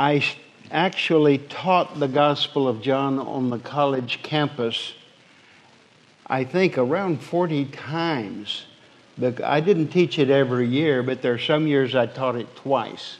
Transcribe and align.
I 0.00 0.24
actually 0.70 1.36
taught 1.36 2.00
the 2.00 2.08
Gospel 2.08 2.66
of 2.66 2.80
John 2.80 3.18
on 3.18 3.50
the 3.50 3.58
college 3.58 4.20
campus, 4.22 4.94
I 6.26 6.42
think 6.42 6.78
around 6.78 7.20
40 7.20 7.66
times. 7.66 8.64
I 9.44 9.60
didn't 9.60 9.88
teach 9.88 10.18
it 10.18 10.30
every 10.30 10.66
year, 10.66 11.02
but 11.02 11.20
there 11.20 11.34
are 11.34 11.38
some 11.38 11.66
years 11.66 11.94
I 11.94 12.06
taught 12.06 12.36
it 12.36 12.46
twice. 12.56 13.18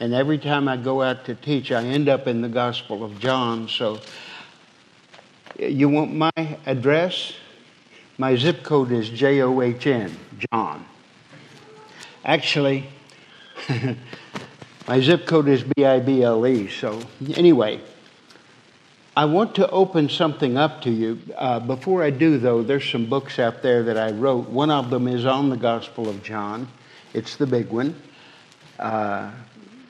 And 0.00 0.12
every 0.12 0.38
time 0.38 0.66
I 0.66 0.76
go 0.76 1.02
out 1.02 1.24
to 1.26 1.36
teach, 1.36 1.70
I 1.70 1.84
end 1.84 2.08
up 2.08 2.26
in 2.26 2.40
the 2.40 2.48
Gospel 2.48 3.04
of 3.04 3.20
John. 3.20 3.68
So, 3.68 4.00
eh, 5.60 5.68
you 5.68 5.88
want 5.88 6.12
my 6.12 6.32
address? 6.66 7.32
My 8.18 8.34
zip 8.34 8.64
code 8.64 8.90
is 8.90 9.08
J 9.08 9.40
O 9.42 9.60
H 9.60 9.86
N, 9.86 10.10
John. 10.50 10.84
Actually, 12.24 12.88
my 14.92 15.00
zip 15.00 15.24
code 15.24 15.48
is 15.48 15.64
B 15.64 15.86
I 15.86 16.00
B 16.00 16.22
L 16.22 16.46
E. 16.46 16.68
So, 16.68 17.00
anyway, 17.34 17.80
I 19.16 19.24
want 19.24 19.54
to 19.54 19.66
open 19.70 20.10
something 20.10 20.58
up 20.58 20.82
to 20.82 20.90
you. 20.90 21.18
Uh, 21.34 21.60
before 21.60 22.02
I 22.02 22.10
do, 22.10 22.36
though, 22.36 22.62
there's 22.62 22.90
some 22.90 23.06
books 23.06 23.38
out 23.38 23.62
there 23.62 23.82
that 23.84 23.96
I 23.96 24.10
wrote. 24.10 24.50
One 24.50 24.70
of 24.70 24.90
them 24.90 25.08
is 25.08 25.24
on 25.24 25.48
the 25.48 25.56
Gospel 25.56 26.10
of 26.10 26.22
John, 26.22 26.68
it's 27.14 27.36
the 27.36 27.46
big 27.46 27.68
one. 27.70 27.94
Uh, 28.78 29.30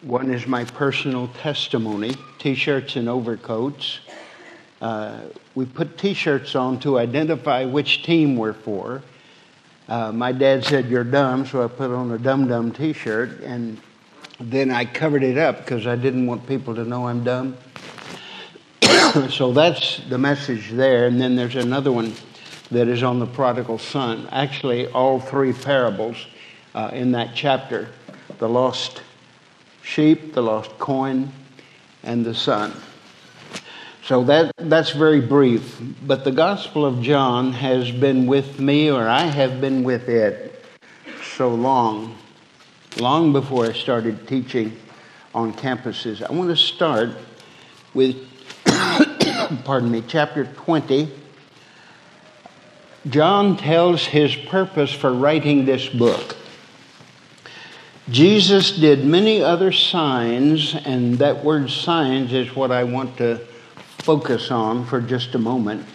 one 0.03 0.33
is 0.33 0.47
my 0.47 0.65
personal 0.67 1.27
testimony, 1.41 2.15
t 2.39 2.55
shirts 2.55 2.95
and 2.95 3.09
overcoats. 3.09 3.99
Uh, 4.81 5.19
we 5.57 5.65
put 5.65 5.99
t 5.99 6.15
shirts 6.15 6.55
on 6.55 6.79
to 6.79 7.01
identify 7.01 7.65
which 7.65 8.05
team 8.05 8.37
we're 8.37 8.53
for. 8.53 9.03
Uh, 9.89 10.13
my 10.13 10.31
dad 10.31 10.65
said, 10.65 10.89
You're 10.89 11.03
dumb, 11.03 11.45
so 11.45 11.65
I 11.65 11.67
put 11.67 11.91
on 11.91 12.13
a 12.13 12.19
dum 12.19 12.47
dum 12.47 12.71
t 12.71 12.93
shirt, 12.93 13.41
and 13.41 13.81
then 14.51 14.71
I 14.71 14.85
covered 14.85 15.23
it 15.23 15.39
up 15.39 15.59
because 15.59 15.87
I 15.87 15.97
didn't 15.97 16.27
want 16.27 16.47
people 16.47 16.75
to 16.75 16.85
know 16.85 17.07
I'm 17.07 17.23
dumb. 17.23 17.57
so 19.31 19.53
that's 19.53 19.99
the 20.09 20.19
message 20.19 20.71
there. 20.71 21.07
And 21.07 21.21
then 21.21 21.37
there's 21.37 21.57
another 21.57 21.93
one 21.93 22.13
that 22.71 22.89
is 22.89 23.03
on 23.03 23.21
the 23.21 23.27
prodigal 23.27 23.79
son. 23.79 24.29
Actually, 24.33 24.89
all 24.89 25.21
three 25.21 25.53
parables 25.53 26.17
uh, 26.75 26.91
in 26.93 27.13
that 27.13 27.35
chapter 27.35 27.89
the 28.39 28.49
lost 28.49 29.03
sheep, 29.83 30.33
the 30.33 30.43
lost 30.43 30.71
coin, 30.79 31.31
and 32.03 32.25
the 32.25 32.35
son. 32.35 32.73
So 34.05 34.25
that, 34.25 34.53
that's 34.57 34.91
very 34.91 35.21
brief. 35.21 35.81
But 36.05 36.25
the 36.25 36.33
Gospel 36.33 36.85
of 36.85 37.03
John 37.03 37.53
has 37.53 37.93
been 37.93 38.27
with 38.27 38.59
me, 38.59 38.91
or 38.91 39.07
I 39.07 39.23
have 39.23 39.61
been 39.61 39.85
with 39.85 40.09
it, 40.09 40.65
so 41.37 41.55
long, 41.55 42.17
long 43.01 43.33
before 43.33 43.67
I 43.67 43.73
started 43.73 44.27
teaching 44.29 44.77
on 45.35 45.53
campuses. 45.53 46.23
I 46.23 46.33
want 46.33 46.51
to 46.51 46.57
start 46.57 47.11
with, 47.95 48.17
pardon 49.65 49.91
me, 49.91 50.03
chapter 50.07 50.45
20. 50.45 51.11
John 53.09 53.57
tells 53.57 54.05
his 54.05 54.37
purpose 54.37 54.93
for 54.93 55.13
writing 55.13 55.65
this 55.65 55.89
book. 55.89 56.37
Jesus 58.11 58.73
did 58.73 59.05
many 59.05 59.43
other 59.43 59.73
signs, 59.73 60.75
and 60.75 61.15
that 61.19 61.45
word 61.45 61.71
signs 61.71 62.33
is 62.33 62.55
what 62.55 62.71
I 62.71 62.85
want 62.85 63.17
to 63.19 63.39
focus 63.99 64.51
on 64.51 64.85
for 64.87 65.01
just 65.01 65.35
a 65.35 65.39
moment. 65.39 65.87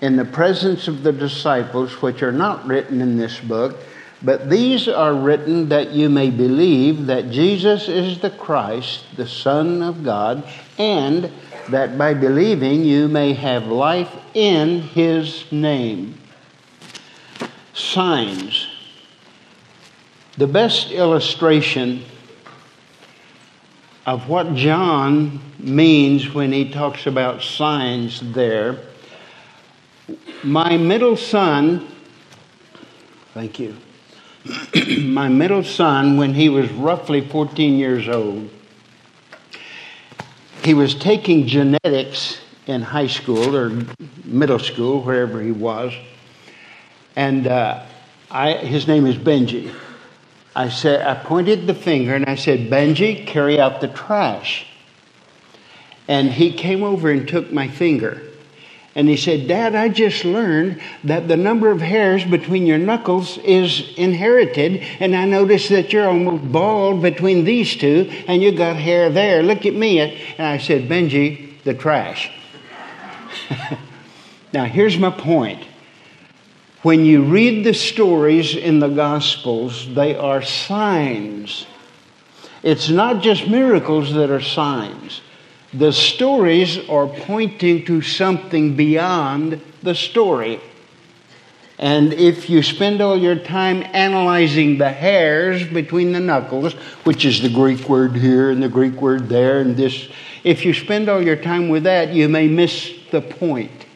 In 0.00 0.16
the 0.16 0.24
presence 0.24 0.88
of 0.88 1.02
the 1.04 1.12
disciples, 1.12 2.02
which 2.02 2.22
are 2.22 2.32
not 2.32 2.66
written 2.66 3.00
in 3.00 3.16
this 3.16 3.38
book, 3.38 3.76
but 4.24 4.48
these 4.48 4.88
are 4.88 5.14
written 5.14 5.68
that 5.70 5.90
you 5.90 6.08
may 6.08 6.30
believe 6.30 7.06
that 7.06 7.30
Jesus 7.30 7.88
is 7.88 8.20
the 8.20 8.30
Christ, 8.30 9.04
the 9.16 9.26
Son 9.26 9.82
of 9.82 10.04
God, 10.04 10.44
and 10.78 11.30
that 11.70 11.98
by 11.98 12.14
believing 12.14 12.84
you 12.84 13.08
may 13.08 13.32
have 13.32 13.66
life 13.66 14.14
in 14.34 14.82
his 14.82 15.50
name. 15.50 16.18
Signs. 17.74 18.68
The 20.36 20.46
best 20.46 20.90
illustration 20.90 22.04
of 24.06 24.28
what 24.28 24.54
John 24.54 25.40
means 25.58 26.32
when 26.32 26.52
he 26.52 26.70
talks 26.70 27.06
about 27.06 27.42
signs 27.42 28.20
there, 28.32 28.78
my 30.42 30.76
middle 30.76 31.16
son, 31.16 31.88
thank 33.34 33.60
you, 33.60 33.76
my 35.00 35.28
middle 35.28 35.62
son, 35.62 36.16
when 36.16 36.34
he 36.34 36.48
was 36.48 36.70
roughly 36.72 37.20
14 37.20 37.78
years 37.78 38.08
old, 38.08 38.50
he 40.64 40.74
was 40.74 40.94
taking 40.94 41.46
genetics 41.46 42.40
in 42.66 42.82
high 42.82 43.06
school 43.06 43.56
or 43.56 43.70
middle 44.24 44.58
school, 44.58 45.02
wherever 45.02 45.40
he 45.40 45.52
was, 45.52 45.92
and 47.16 47.46
uh, 47.46 47.84
I, 48.30 48.52
his 48.54 48.88
name 48.88 49.06
is 49.06 49.16
Benji. 49.16 49.74
I 50.54 50.68
said, 50.68 51.06
I 51.06 51.14
pointed 51.14 51.66
the 51.66 51.74
finger 51.74 52.14
and 52.14 52.26
I 52.26 52.34
said, 52.34 52.70
Benji, 52.70 53.26
carry 53.26 53.60
out 53.60 53.80
the 53.80 53.88
trash. 53.88 54.66
And 56.08 56.30
he 56.30 56.52
came 56.52 56.82
over 56.82 57.10
and 57.10 57.26
took 57.26 57.52
my 57.52 57.68
finger. 57.68 58.22
And 58.94 59.08
he 59.08 59.16
said, 59.16 59.48
Dad, 59.48 59.74
I 59.74 59.88
just 59.88 60.24
learned 60.24 60.80
that 61.04 61.26
the 61.26 61.36
number 61.36 61.70
of 61.70 61.80
hairs 61.80 62.24
between 62.24 62.66
your 62.66 62.76
knuckles 62.76 63.38
is 63.38 63.94
inherited. 63.96 64.82
And 65.00 65.16
I 65.16 65.24
noticed 65.24 65.70
that 65.70 65.92
you're 65.92 66.08
almost 66.08 66.52
bald 66.52 67.00
between 67.00 67.44
these 67.44 67.74
two, 67.74 68.10
and 68.28 68.42
you 68.42 68.52
got 68.52 68.76
hair 68.76 69.08
there. 69.08 69.42
Look 69.42 69.64
at 69.64 69.74
me. 69.74 70.00
And 70.00 70.46
I 70.46 70.58
said, 70.58 70.90
Benji, 70.90 71.62
the 71.64 71.72
trash. 71.72 72.30
now, 74.52 74.64
here's 74.64 74.98
my 74.98 75.10
point 75.10 75.64
when 76.82 77.04
you 77.04 77.22
read 77.22 77.64
the 77.64 77.74
stories 77.74 78.56
in 78.56 78.80
the 78.80 78.88
Gospels, 78.88 79.94
they 79.94 80.16
are 80.16 80.42
signs. 80.42 81.64
It's 82.62 82.90
not 82.90 83.22
just 83.22 83.48
miracles 83.48 84.12
that 84.14 84.30
are 84.30 84.40
signs. 84.40 85.21
The 85.74 85.92
stories 85.92 86.88
are 86.88 87.06
pointing 87.06 87.84
to 87.86 88.02
something 88.02 88.76
beyond 88.76 89.60
the 89.82 89.94
story. 89.94 90.60
And 91.78 92.12
if 92.12 92.48
you 92.50 92.62
spend 92.62 93.00
all 93.00 93.18
your 93.18 93.36
time 93.36 93.82
analyzing 93.92 94.78
the 94.78 94.90
hairs 94.90 95.66
between 95.66 96.12
the 96.12 96.20
knuckles, 96.20 96.74
which 97.04 97.24
is 97.24 97.40
the 97.40 97.48
Greek 97.48 97.88
word 97.88 98.14
here 98.14 98.50
and 98.50 98.62
the 98.62 98.68
Greek 98.68 99.00
word 99.00 99.28
there, 99.28 99.60
and 99.60 99.76
this, 99.76 100.08
if 100.44 100.64
you 100.64 100.74
spend 100.74 101.08
all 101.08 101.22
your 101.22 101.36
time 101.36 101.68
with 101.68 101.84
that, 101.84 102.12
you 102.12 102.28
may 102.28 102.46
miss 102.46 102.92
the 103.10 103.22
point. 103.22 103.86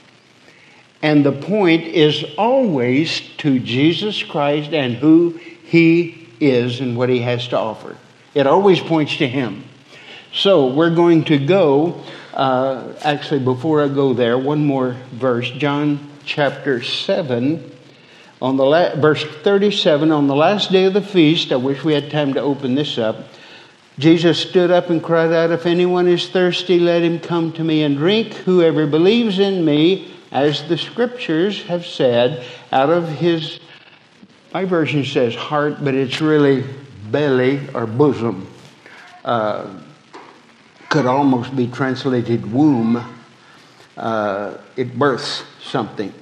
And 1.03 1.25
the 1.25 1.33
point 1.33 1.85
is 1.85 2.25
always 2.39 3.21
to 3.39 3.61
Jesus 3.61 4.23
Christ 4.23 4.73
and 4.73 4.95
who 4.95 5.39
he 5.63 6.29
is 6.41 6.81
and 6.81 6.97
what 6.97 7.09
he 7.09 7.21
has 7.21 7.47
to 7.49 7.59
offer. 7.59 7.97
It 8.35 8.47
always 8.47 8.81
points 8.81 9.17
to 9.19 9.29
him. 9.29 9.63
So 10.37 10.67
we're 10.67 10.95
going 10.95 11.25
to 11.25 11.39
go, 11.39 11.99
uh, 12.35 12.93
actually, 13.01 13.41
before 13.41 13.83
I 13.83 13.89
go 13.89 14.13
there, 14.13 14.37
one 14.37 14.67
more 14.67 14.95
verse, 15.13 15.51
John 15.53 16.11
chapter 16.27 16.83
7. 16.83 17.73
On 18.43 18.59
the 18.59 18.65
la- 18.67 18.97
verse 18.97 19.25
37, 19.25 20.13
on 20.13 20.27
the 20.27 20.37
last 20.37 20.71
day 20.71 20.85
of 20.85 20.93
the 20.93 21.01
feast, 21.01 21.53
I 21.53 21.57
wish 21.57 21.83
we 21.83 21.95
had 21.95 22.11
time 22.11 22.35
to 22.35 22.41
open 22.41 22.75
this 22.75 22.99
up. 22.99 23.17
Jesus 23.99 24.39
stood 24.39 24.71
up 24.71 24.91
and 24.91 25.03
cried 25.03 25.33
out, 25.33 25.53
If 25.53 25.65
anyone 25.65 26.07
is 26.07 26.29
thirsty, 26.29 26.79
let 26.79 27.01
him 27.01 27.19
come 27.19 27.51
to 27.53 27.65
me 27.65 27.83
and 27.83 27.97
drink. 27.97 28.35
Whoever 28.35 28.87
believes 28.87 29.39
in 29.39 29.65
me, 29.65 30.13
as 30.33 30.69
the 30.69 30.77
scriptures 30.77 31.63
have 31.63 31.87
said, 31.87 32.45
out 32.73 32.91
of 32.91 33.09
his, 33.09 33.59
my 34.53 34.67
version 34.67 35.03
says 35.03 35.35
heart, 35.35 35.83
but 35.83 35.95
it's 35.95 36.21
really 36.21 36.63
belly 37.11 37.67
or 37.73 37.87
bosom. 37.87 38.47
Uh, 39.25 39.81
could 40.89 41.07
almost 41.07 41.55
be 41.57 41.67
translated 41.67 42.51
womb. 42.51 43.05
Uh, 43.97 44.59
it 44.77 44.99
births 44.99 45.45
something. 45.63 46.13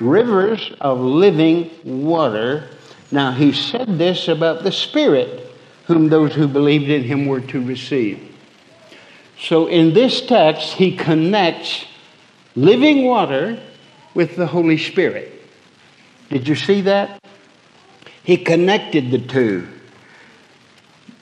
Rivers 0.00 0.72
of 0.80 1.00
living 1.00 1.70
water. 1.84 2.68
Now, 3.10 3.32
he 3.32 3.52
said 3.52 3.98
this 3.98 4.28
about 4.28 4.64
the 4.64 4.72
Spirit, 4.72 5.46
whom 5.86 6.08
those 6.08 6.34
who 6.34 6.48
believed 6.48 6.90
in 6.90 7.04
him 7.04 7.26
were 7.26 7.40
to 7.40 7.64
receive. 7.64 8.34
So, 9.38 9.66
in 9.66 9.94
this 9.94 10.24
text, 10.26 10.74
he 10.74 10.96
connects 10.96 11.84
living 12.56 13.04
water 13.04 13.60
with 14.14 14.36
the 14.36 14.46
Holy 14.46 14.78
Spirit. 14.78 15.32
Did 16.30 16.48
you 16.48 16.54
see 16.54 16.80
that? 16.82 17.22
He 18.22 18.38
connected 18.38 19.10
the 19.10 19.18
two. 19.18 19.68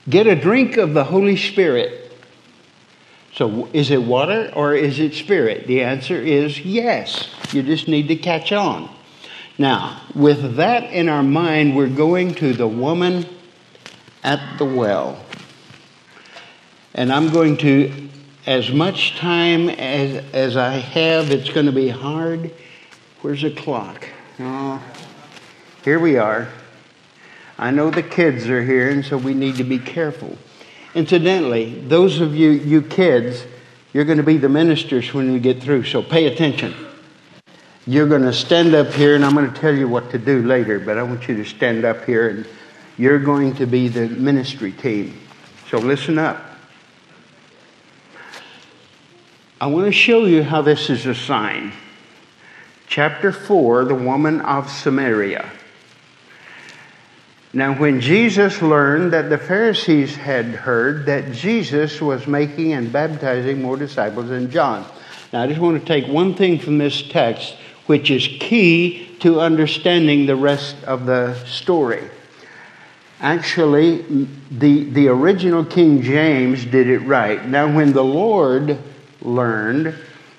Get 0.09 0.27
a 0.27 0.35
drink 0.35 0.77
of 0.77 0.93
the 0.93 1.03
Holy 1.03 1.35
Spirit. 1.35 2.02
So, 3.33 3.67
is 3.73 3.89
it 3.89 4.03
water 4.03 4.51
or 4.55 4.75
is 4.75 4.99
it 4.99 5.15
spirit? 5.15 5.65
The 5.65 5.81
answer 5.81 6.15
is 6.15 6.59
yes. 6.59 7.29
You 7.51 7.63
just 7.63 7.87
need 7.87 8.07
to 8.09 8.15
catch 8.15 8.51
on. 8.51 8.93
Now, 9.57 10.01
with 10.13 10.55
that 10.57 10.83
in 10.91 11.09
our 11.09 11.23
mind, 11.23 11.75
we're 11.75 11.87
going 11.87 12.35
to 12.35 12.53
the 12.53 12.67
woman 12.67 13.25
at 14.23 14.57
the 14.57 14.65
well. 14.65 15.23
And 16.93 17.11
I'm 17.11 17.31
going 17.31 17.57
to, 17.57 18.09
as 18.45 18.71
much 18.71 19.17
time 19.17 19.69
as, 19.69 20.23
as 20.33 20.57
I 20.57 20.73
have, 20.73 21.31
it's 21.31 21.49
going 21.49 21.65
to 21.65 21.71
be 21.71 21.89
hard. 21.89 22.51
Where's 23.21 23.41
the 23.41 23.51
clock? 23.51 24.07
Oh, 24.39 24.81
here 25.83 25.99
we 25.99 26.17
are. 26.17 26.49
I 27.57 27.71
know 27.71 27.89
the 27.89 28.03
kids 28.03 28.47
are 28.47 28.63
here, 28.63 28.89
and 28.89 29.03
so 29.03 29.17
we 29.17 29.33
need 29.33 29.55
to 29.55 29.63
be 29.63 29.79
careful. 29.79 30.37
Incidentally, 30.95 31.81
those 31.87 32.21
of 32.21 32.35
you, 32.35 32.51
you 32.51 32.81
kids, 32.81 33.45
you're 33.93 34.05
going 34.05 34.17
to 34.17 34.23
be 34.23 34.37
the 34.37 34.49
ministers 34.49 35.13
when 35.13 35.33
we 35.33 35.39
get 35.39 35.61
through, 35.61 35.83
so 35.85 36.03
pay 36.03 36.27
attention. 36.27 36.73
You're 37.85 38.07
going 38.07 38.21
to 38.21 38.33
stand 38.33 38.75
up 38.75 38.93
here, 38.93 39.15
and 39.15 39.25
I'm 39.25 39.33
going 39.33 39.51
to 39.51 39.59
tell 39.59 39.75
you 39.75 39.87
what 39.87 40.11
to 40.11 40.17
do 40.17 40.43
later, 40.43 40.79
but 40.79 40.97
I 40.97 41.03
want 41.03 41.27
you 41.27 41.35
to 41.35 41.45
stand 41.45 41.83
up 41.83 42.05
here, 42.05 42.29
and 42.29 42.47
you're 42.97 43.19
going 43.19 43.55
to 43.55 43.65
be 43.65 43.87
the 43.87 44.07
ministry 44.07 44.71
team. 44.71 45.19
So 45.69 45.79
listen 45.79 46.19
up. 46.19 46.41
I 49.59 49.67
want 49.67 49.85
to 49.87 49.91
show 49.91 50.25
you 50.25 50.43
how 50.43 50.61
this 50.61 50.89
is 50.89 51.05
a 51.05 51.15
sign. 51.15 51.73
Chapter 52.87 53.31
4, 53.31 53.85
the 53.85 53.95
woman 53.95 54.41
of 54.41 54.69
Samaria. 54.69 55.49
Now, 57.55 57.75
when 57.77 58.01
Jesus 58.01 58.63
learned 58.63 59.13
that 59.13 59.29
the 59.29 59.37
Pharisees 59.37 60.15
had 60.15 60.45
heard 60.47 61.05
that 61.05 61.31
Jesus 61.31 62.01
was 62.01 62.25
making 62.25 62.73
and 62.73 62.91
baptizing 62.91 63.61
more 63.61 63.77
disciples 63.77 64.29
than 64.29 64.49
John. 64.49 64.83
Now, 65.31 65.43
I 65.43 65.47
just 65.47 65.59
want 65.59 65.79
to 65.79 65.85
take 65.85 66.07
one 66.07 66.33
thing 66.33 66.57
from 66.57 66.79
this 66.79 67.03
text, 67.03 67.55
which 67.85 68.09
is 68.09 68.27
key 68.39 69.15
to 69.19 69.39
understanding 69.39 70.25
the 70.25 70.35
rest 70.35 70.83
of 70.85 71.05
the 71.05 71.35
story. 71.45 72.09
Actually, 73.19 74.27
the, 74.49 74.85
the 74.85 75.07
original 75.09 75.63
King 75.63 76.01
James 76.01 76.65
did 76.65 76.89
it 76.89 77.01
right. 77.01 77.47
Now, 77.47 77.71
when 77.71 77.93
the 77.93 78.03
Lord 78.03 78.79
learned 79.21 79.93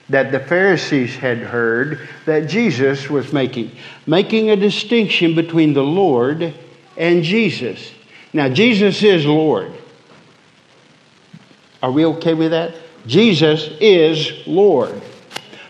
that 0.09 0.33
the 0.33 0.41
Pharisees 0.41 1.15
had 1.15 1.39
heard 1.39 2.09
that 2.27 2.49
Jesus 2.49 3.09
was 3.09 3.33
making, 3.33 3.71
making 4.05 4.51
a 4.51 4.57
distinction 4.57 5.37
between 5.37 5.75
the 5.75 5.85
Lord 5.85 6.53
and 6.97 7.23
Jesus. 7.23 7.93
Now, 8.33 8.49
Jesus 8.49 9.03
is 9.03 9.25
Lord. 9.25 9.73
Are 11.83 11.93
we 11.93 12.05
okay 12.07 12.35
with 12.35 12.51
that? 12.51 12.75
Jesus 13.07 13.69
is 13.81 14.47
Lord. 14.47 15.01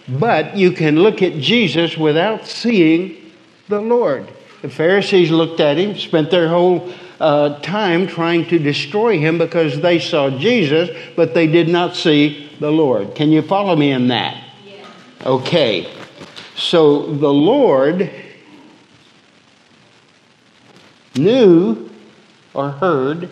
But 0.09 0.57
you 0.57 0.73
can 0.73 0.97
look 0.97 1.23
at 1.23 1.35
Jesus 1.35 1.97
without 1.97 2.47
seeing 2.47 3.33
the 3.69 3.81
Lord. 3.81 4.29
The 4.63 4.69
Pharisees 4.69 5.31
looked 5.31 5.61
at 5.61 5.77
him, 5.77 5.97
spent 5.97 6.31
their 6.31 6.49
whole 6.49 6.93
uh, 7.21 7.61
time 7.61 8.07
trying 8.07 8.47
to 8.47 8.59
destroy 8.59 9.19
him 9.19 9.39
because 9.39 9.81
they 9.81 9.99
saw 9.99 10.31
Jesus, 10.31 10.91
but 11.17 11.35
they 11.35 11.47
did 11.47 11.69
not 11.69 11.97
see 11.97 12.51
the 12.61 12.71
Lord. 12.71 13.15
Can 13.15 13.31
you 13.31 13.43
follow 13.43 13.77
me 13.77 13.93
in 13.93 14.09
that? 14.09 14.43
Yes. 14.65 14.87
Okay. 15.25 15.93
So 16.57 17.13
the 17.15 17.33
Lord 17.33 18.11
knew 21.17 21.91
or 22.53 22.71
heard 22.71 23.31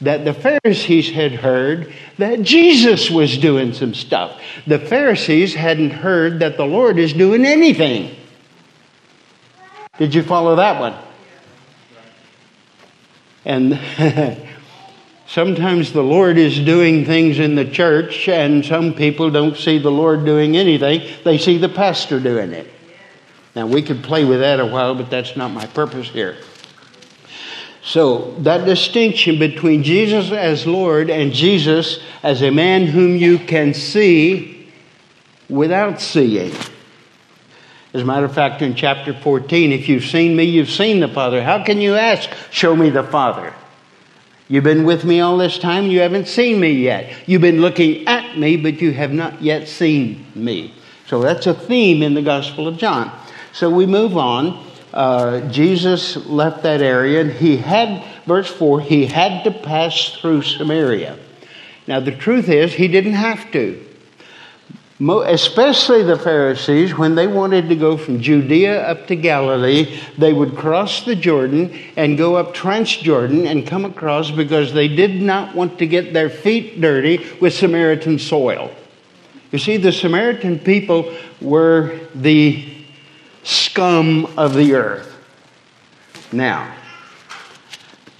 that 0.00 0.24
the 0.24 0.32
Pharisees 0.32 1.10
had 1.10 1.32
heard 1.32 1.92
that 2.18 2.42
Jesus 2.42 3.10
was 3.10 3.36
doing 3.36 3.72
some 3.72 3.94
stuff. 3.94 4.40
The 4.66 4.78
Pharisees 4.78 5.54
hadn't 5.54 5.90
heard 5.90 6.40
that 6.40 6.56
the 6.56 6.64
Lord 6.64 6.98
is 6.98 7.12
doing 7.12 7.44
anything. 7.44 8.14
Did 9.98 10.14
you 10.14 10.22
follow 10.22 10.56
that 10.56 10.80
one? 10.80 10.94
And 13.44 13.80
sometimes 15.26 15.92
the 15.92 16.02
Lord 16.02 16.38
is 16.38 16.60
doing 16.60 17.04
things 17.04 17.40
in 17.40 17.56
the 17.56 17.68
church, 17.68 18.28
and 18.28 18.64
some 18.64 18.94
people 18.94 19.30
don't 19.30 19.56
see 19.56 19.78
the 19.78 19.90
Lord 19.90 20.24
doing 20.24 20.56
anything. 20.56 21.02
They 21.24 21.38
see 21.38 21.58
the 21.58 21.68
pastor 21.68 22.20
doing 22.20 22.52
it. 22.52 22.70
Now, 23.56 23.66
we 23.66 23.82
could 23.82 24.04
play 24.04 24.24
with 24.24 24.38
that 24.40 24.60
a 24.60 24.66
while, 24.66 24.94
but 24.94 25.10
that's 25.10 25.34
not 25.34 25.50
my 25.50 25.66
purpose 25.66 26.08
here. 26.08 26.36
So, 27.88 28.34
that 28.40 28.66
distinction 28.66 29.38
between 29.38 29.82
Jesus 29.82 30.30
as 30.30 30.66
Lord 30.66 31.08
and 31.08 31.32
Jesus 31.32 32.00
as 32.22 32.42
a 32.42 32.50
man 32.50 32.84
whom 32.84 33.16
you 33.16 33.38
can 33.38 33.72
see 33.72 34.68
without 35.48 35.98
seeing. 35.98 36.52
As 37.94 38.02
a 38.02 38.04
matter 38.04 38.26
of 38.26 38.34
fact, 38.34 38.60
in 38.60 38.74
chapter 38.74 39.14
14, 39.14 39.72
if 39.72 39.88
you've 39.88 40.04
seen 40.04 40.36
me, 40.36 40.44
you've 40.44 40.68
seen 40.68 41.00
the 41.00 41.08
Father. 41.08 41.42
How 41.42 41.64
can 41.64 41.80
you 41.80 41.94
ask, 41.94 42.28
Show 42.50 42.76
me 42.76 42.90
the 42.90 43.04
Father? 43.04 43.54
You've 44.48 44.64
been 44.64 44.84
with 44.84 45.06
me 45.06 45.20
all 45.20 45.38
this 45.38 45.58
time, 45.58 45.86
you 45.86 46.00
haven't 46.00 46.28
seen 46.28 46.60
me 46.60 46.72
yet. 46.72 47.10
You've 47.24 47.40
been 47.40 47.62
looking 47.62 48.06
at 48.06 48.36
me, 48.36 48.58
but 48.58 48.82
you 48.82 48.92
have 48.92 49.14
not 49.14 49.40
yet 49.40 49.66
seen 49.66 50.26
me. 50.34 50.74
So 51.06 51.22
that's 51.22 51.46
a 51.46 51.54
theme 51.54 52.02
in 52.02 52.12
the 52.12 52.20
Gospel 52.20 52.68
of 52.68 52.76
John. 52.76 53.10
So 53.54 53.70
we 53.70 53.86
move 53.86 54.18
on 54.18 54.67
uh, 54.98 55.48
Jesus 55.48 56.16
left 56.26 56.64
that 56.64 56.82
area 56.82 57.20
and 57.20 57.30
he 57.30 57.56
had, 57.56 58.04
verse 58.26 58.50
4, 58.50 58.80
he 58.80 59.06
had 59.06 59.44
to 59.44 59.52
pass 59.52 60.16
through 60.20 60.42
Samaria. 60.42 61.16
Now, 61.86 62.00
the 62.00 62.10
truth 62.10 62.48
is, 62.48 62.74
he 62.74 62.88
didn't 62.88 63.12
have 63.12 63.52
to. 63.52 63.80
Especially 65.00 66.02
the 66.02 66.18
Pharisees, 66.18 66.98
when 66.98 67.14
they 67.14 67.28
wanted 67.28 67.68
to 67.68 67.76
go 67.76 67.96
from 67.96 68.20
Judea 68.20 68.82
up 68.90 69.06
to 69.06 69.14
Galilee, 69.14 70.00
they 70.18 70.32
would 70.32 70.56
cross 70.56 71.04
the 71.04 71.14
Jordan 71.14 71.78
and 71.96 72.18
go 72.18 72.34
up 72.34 72.52
Transjordan 72.52 73.46
and 73.46 73.68
come 73.68 73.84
across 73.84 74.32
because 74.32 74.72
they 74.72 74.88
did 74.88 75.22
not 75.22 75.54
want 75.54 75.78
to 75.78 75.86
get 75.86 76.12
their 76.12 76.28
feet 76.28 76.80
dirty 76.80 77.24
with 77.40 77.54
Samaritan 77.54 78.18
soil. 78.18 78.74
You 79.52 79.60
see, 79.60 79.76
the 79.76 79.92
Samaritan 79.92 80.58
people 80.58 81.14
were 81.40 82.00
the 82.16 82.77
scum 83.48 84.26
of 84.36 84.52
the 84.52 84.74
earth. 84.74 85.16
Now, 86.32 86.74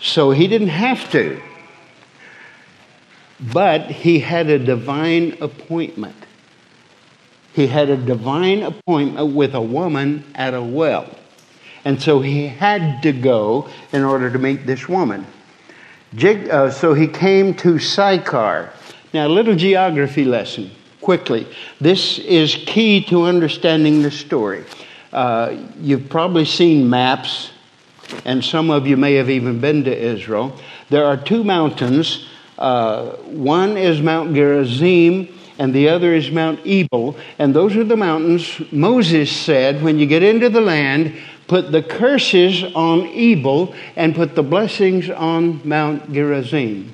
so 0.00 0.30
he 0.30 0.48
didn't 0.48 0.68
have 0.68 1.10
to, 1.12 1.42
but 3.52 3.90
he 3.90 4.20
had 4.20 4.48
a 4.48 4.58
divine 4.58 5.36
appointment. 5.42 6.16
He 7.52 7.66
had 7.66 7.90
a 7.90 7.96
divine 7.96 8.62
appointment 8.62 9.34
with 9.34 9.54
a 9.54 9.60
woman 9.60 10.24
at 10.34 10.54
a 10.54 10.62
well. 10.62 11.14
And 11.84 12.00
so 12.00 12.20
he 12.20 12.46
had 12.46 13.02
to 13.02 13.12
go 13.12 13.68
in 13.92 14.04
order 14.04 14.30
to 14.30 14.38
meet 14.38 14.66
this 14.66 14.88
woman. 14.88 15.26
Uh, 16.22 16.70
so 16.70 16.94
he 16.94 17.06
came 17.06 17.52
to 17.54 17.78
Sychar. 17.78 18.72
Now, 19.12 19.26
a 19.26 19.28
little 19.28 19.54
geography 19.54 20.24
lesson 20.24 20.70
quickly. 21.02 21.46
This 21.80 22.18
is 22.18 22.54
key 22.54 23.04
to 23.04 23.24
understanding 23.24 24.02
the 24.02 24.10
story. 24.10 24.64
Uh, 25.12 25.56
you've 25.80 26.08
probably 26.08 26.44
seen 26.44 26.88
maps, 26.88 27.50
and 28.24 28.44
some 28.44 28.70
of 28.70 28.86
you 28.86 28.96
may 28.96 29.14
have 29.14 29.30
even 29.30 29.60
been 29.60 29.84
to 29.84 29.96
Israel. 29.96 30.54
There 30.90 31.04
are 31.04 31.16
two 31.16 31.44
mountains. 31.44 32.26
Uh, 32.58 33.10
one 33.26 33.76
is 33.76 34.00
Mount 34.00 34.34
Gerizim, 34.34 35.28
and 35.58 35.74
the 35.74 35.88
other 35.88 36.14
is 36.14 36.30
Mount 36.30 36.60
Ebal. 36.64 37.16
And 37.38 37.54
those 37.54 37.76
are 37.76 37.84
the 37.84 37.96
mountains 37.96 38.60
Moses 38.72 39.30
said, 39.30 39.82
when 39.82 39.98
you 39.98 40.06
get 40.06 40.22
into 40.22 40.48
the 40.48 40.60
land, 40.60 41.14
put 41.46 41.72
the 41.72 41.82
curses 41.82 42.62
on 42.74 43.06
Ebal 43.06 43.74
and 43.96 44.14
put 44.14 44.34
the 44.34 44.42
blessings 44.42 45.08
on 45.10 45.66
Mount 45.66 46.12
Gerizim. 46.12 46.92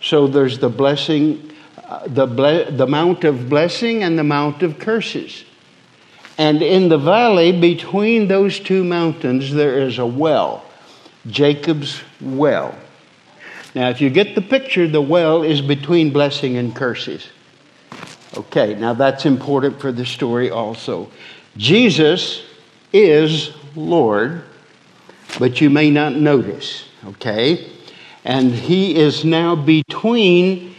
So 0.00 0.26
there's 0.26 0.58
the 0.58 0.68
blessing, 0.68 1.50
uh, 1.84 2.06
the, 2.06 2.26
ble- 2.26 2.70
the 2.70 2.86
mount 2.86 3.24
of 3.24 3.48
blessing 3.48 4.02
and 4.02 4.18
the 4.18 4.24
mount 4.24 4.62
of 4.62 4.78
curses. 4.78 5.44
And 6.36 6.62
in 6.62 6.88
the 6.88 6.98
valley 6.98 7.52
between 7.52 8.26
those 8.28 8.58
two 8.58 8.82
mountains, 8.82 9.52
there 9.52 9.78
is 9.78 9.98
a 9.98 10.06
well, 10.06 10.64
Jacob's 11.26 12.02
well. 12.20 12.74
Now, 13.74 13.88
if 13.88 14.00
you 14.00 14.10
get 14.10 14.34
the 14.34 14.42
picture, 14.42 14.88
the 14.88 15.00
well 15.00 15.42
is 15.42 15.60
between 15.60 16.12
blessing 16.12 16.56
and 16.56 16.74
curses. 16.74 17.28
Okay, 18.36 18.74
now 18.74 18.94
that's 18.94 19.26
important 19.26 19.80
for 19.80 19.92
the 19.92 20.04
story 20.04 20.50
also. 20.50 21.10
Jesus 21.56 22.42
is 22.92 23.52
Lord, 23.76 24.42
but 25.38 25.60
you 25.60 25.70
may 25.70 25.90
not 25.90 26.14
notice, 26.14 26.84
okay? 27.04 27.70
And 28.24 28.52
he 28.52 28.96
is 28.96 29.24
now 29.24 29.54
between 29.54 30.74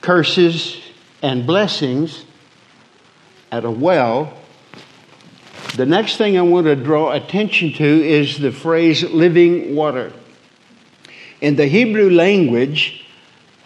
curses 0.00 0.80
and 1.22 1.46
blessings 1.46 2.24
at 3.50 3.64
a 3.64 3.70
well 3.70 4.32
the 5.76 5.86
next 5.86 6.16
thing 6.16 6.38
I 6.38 6.42
want 6.42 6.66
to 6.66 6.76
draw 6.76 7.12
attention 7.12 7.72
to 7.74 7.84
is 7.84 8.38
the 8.38 8.50
phrase 8.50 9.02
living 9.04 9.76
water. 9.76 10.12
In 11.40 11.56
the 11.56 11.66
Hebrew 11.66 12.10
language, 12.10 13.04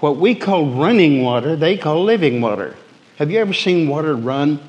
what 0.00 0.17
we 0.17 0.35
call 0.35 0.67
running 0.67 1.23
water, 1.23 1.57
they 1.57 1.76
call 1.76 2.02
living 2.02 2.40
water. 2.40 2.75
Have 3.17 3.31
you 3.31 3.38
ever 3.38 3.52
seen 3.52 3.88
water 3.88 4.17
run? 4.17 4.61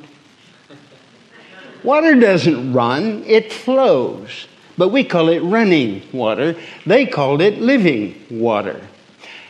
Water 1.84 2.20
doesn't 2.20 2.74
run, 2.74 3.24
it 3.26 3.52
flows. 3.52 4.48
But 4.78 4.90
we 4.90 5.04
call 5.04 5.30
it 5.30 5.40
running 5.40 6.04
water. 6.12 6.56
They 6.86 7.06
called 7.06 7.42
it 7.42 7.60
living 7.60 8.24
water. 8.30 8.82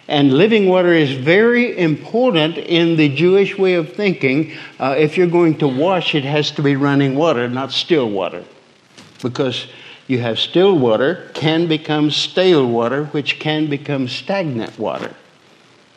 And 0.07 0.33
living 0.33 0.67
water 0.67 0.93
is 0.93 1.11
very 1.11 1.77
important 1.77 2.57
in 2.57 2.97
the 2.97 3.09
Jewish 3.09 3.57
way 3.57 3.75
of 3.75 3.93
thinking. 3.93 4.53
Uh, 4.79 4.95
if 4.97 5.17
you're 5.17 5.27
going 5.27 5.57
to 5.59 5.67
wash, 5.67 6.15
it 6.15 6.23
has 6.23 6.51
to 6.51 6.61
be 6.61 6.75
running 6.75 7.15
water, 7.15 7.47
not 7.47 7.71
still 7.71 8.09
water. 8.09 8.43
Because 9.21 9.67
you 10.07 10.19
have 10.19 10.39
still 10.39 10.77
water, 10.77 11.29
can 11.33 11.67
become 11.67 12.11
stale 12.11 12.67
water, 12.67 13.05
which 13.05 13.39
can 13.39 13.69
become 13.69 14.07
stagnant 14.07 14.77
water. 14.77 15.15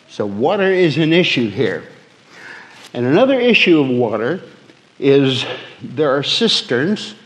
So, 0.08 0.26
water 0.26 0.70
is 0.70 0.98
an 0.98 1.12
issue 1.12 1.50
here. 1.50 1.84
And 2.92 3.04
another 3.06 3.40
issue 3.40 3.80
of 3.80 3.88
water 3.88 4.40
is 5.00 5.44
there 5.82 6.16
are 6.16 6.22
cisterns 6.22 7.16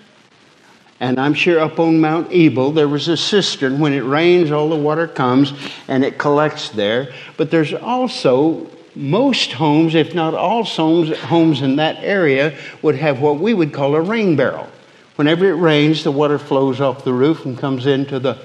and 1.00 1.20
I'm 1.20 1.34
sure 1.34 1.60
up 1.60 1.78
on 1.78 2.00
Mount 2.00 2.28
Ebal, 2.32 2.72
there 2.72 2.88
was 2.88 3.06
a 3.06 3.16
cistern. 3.16 3.78
When 3.78 3.92
it 3.92 4.00
rains, 4.00 4.50
all 4.50 4.68
the 4.68 4.76
water 4.76 5.06
comes 5.06 5.52
and 5.86 6.04
it 6.04 6.18
collects 6.18 6.70
there. 6.70 7.12
But 7.36 7.50
there's 7.50 7.72
also 7.72 8.68
most 8.96 9.52
homes, 9.52 9.94
if 9.94 10.12
not 10.12 10.34
all 10.34 10.64
homes, 10.64 11.16
homes 11.18 11.62
in 11.62 11.76
that 11.76 12.02
area, 12.02 12.58
would 12.82 12.96
have 12.96 13.20
what 13.20 13.38
we 13.38 13.54
would 13.54 13.72
call 13.72 13.94
a 13.94 14.00
rain 14.00 14.34
barrel. 14.34 14.66
Whenever 15.14 15.48
it 15.48 15.54
rains, 15.54 16.02
the 16.02 16.10
water 16.10 16.38
flows 16.38 16.80
off 16.80 17.04
the 17.04 17.12
roof 17.12 17.44
and 17.44 17.56
comes 17.56 17.86
into 17.86 18.18
the, 18.18 18.38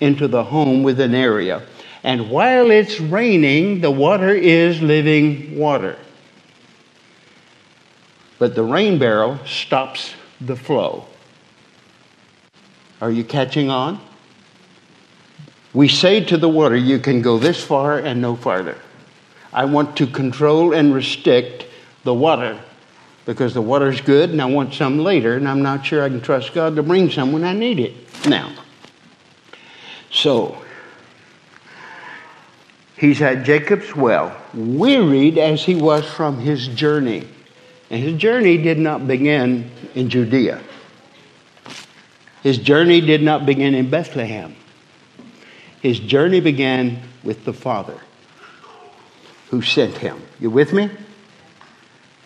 into 0.00 0.28
the 0.28 0.44
home 0.44 0.82
with 0.82 1.00
an 1.00 1.14
area. 1.14 1.62
And 2.02 2.28
while 2.28 2.70
it's 2.70 3.00
raining, 3.00 3.80
the 3.80 3.90
water 3.90 4.28
is 4.28 4.82
living 4.82 5.58
water. 5.58 5.96
But 8.38 8.54
the 8.54 8.62
rain 8.62 8.98
barrel 8.98 9.38
stops 9.46 10.12
the 10.38 10.56
flow. 10.56 11.06
Are 13.04 13.10
you 13.10 13.22
catching 13.22 13.68
on? 13.68 14.00
We 15.74 15.88
say 15.88 16.24
to 16.24 16.38
the 16.38 16.48
water, 16.48 16.74
you 16.74 16.98
can 16.98 17.20
go 17.20 17.38
this 17.38 17.62
far 17.62 17.98
and 17.98 18.22
no 18.22 18.34
farther. 18.34 18.78
I 19.52 19.66
want 19.66 19.98
to 19.98 20.06
control 20.06 20.72
and 20.72 20.94
restrict 20.94 21.66
the 22.04 22.14
water 22.14 22.58
because 23.26 23.52
the 23.52 23.60
water 23.60 23.90
is 23.90 24.00
good 24.00 24.30
and 24.30 24.40
I 24.40 24.46
want 24.46 24.72
some 24.72 25.00
later, 25.00 25.36
and 25.36 25.46
I'm 25.46 25.60
not 25.60 25.84
sure 25.84 26.02
I 26.02 26.08
can 26.08 26.22
trust 26.22 26.54
God 26.54 26.76
to 26.76 26.82
bring 26.82 27.10
some 27.10 27.30
when 27.30 27.44
I 27.44 27.52
need 27.52 27.78
it 27.78 27.92
now. 28.26 28.50
So, 30.10 30.64
he's 32.96 33.20
at 33.20 33.44
Jacob's 33.44 33.94
well, 33.94 34.34
wearied 34.54 35.36
as 35.36 35.62
he 35.62 35.74
was 35.74 36.10
from 36.10 36.38
his 36.38 36.68
journey. 36.68 37.28
And 37.90 38.02
his 38.02 38.18
journey 38.18 38.56
did 38.56 38.78
not 38.78 39.06
begin 39.06 39.70
in 39.94 40.08
Judea. 40.08 40.62
His 42.44 42.58
journey 42.58 43.00
did 43.00 43.22
not 43.22 43.46
begin 43.46 43.74
in 43.74 43.88
Bethlehem. 43.88 44.54
His 45.80 45.98
journey 45.98 46.40
began 46.40 47.00
with 47.22 47.46
the 47.46 47.54
Father 47.54 47.98
who 49.48 49.62
sent 49.62 49.96
him. 49.96 50.20
You 50.38 50.50
with 50.50 50.74
me? 50.74 50.90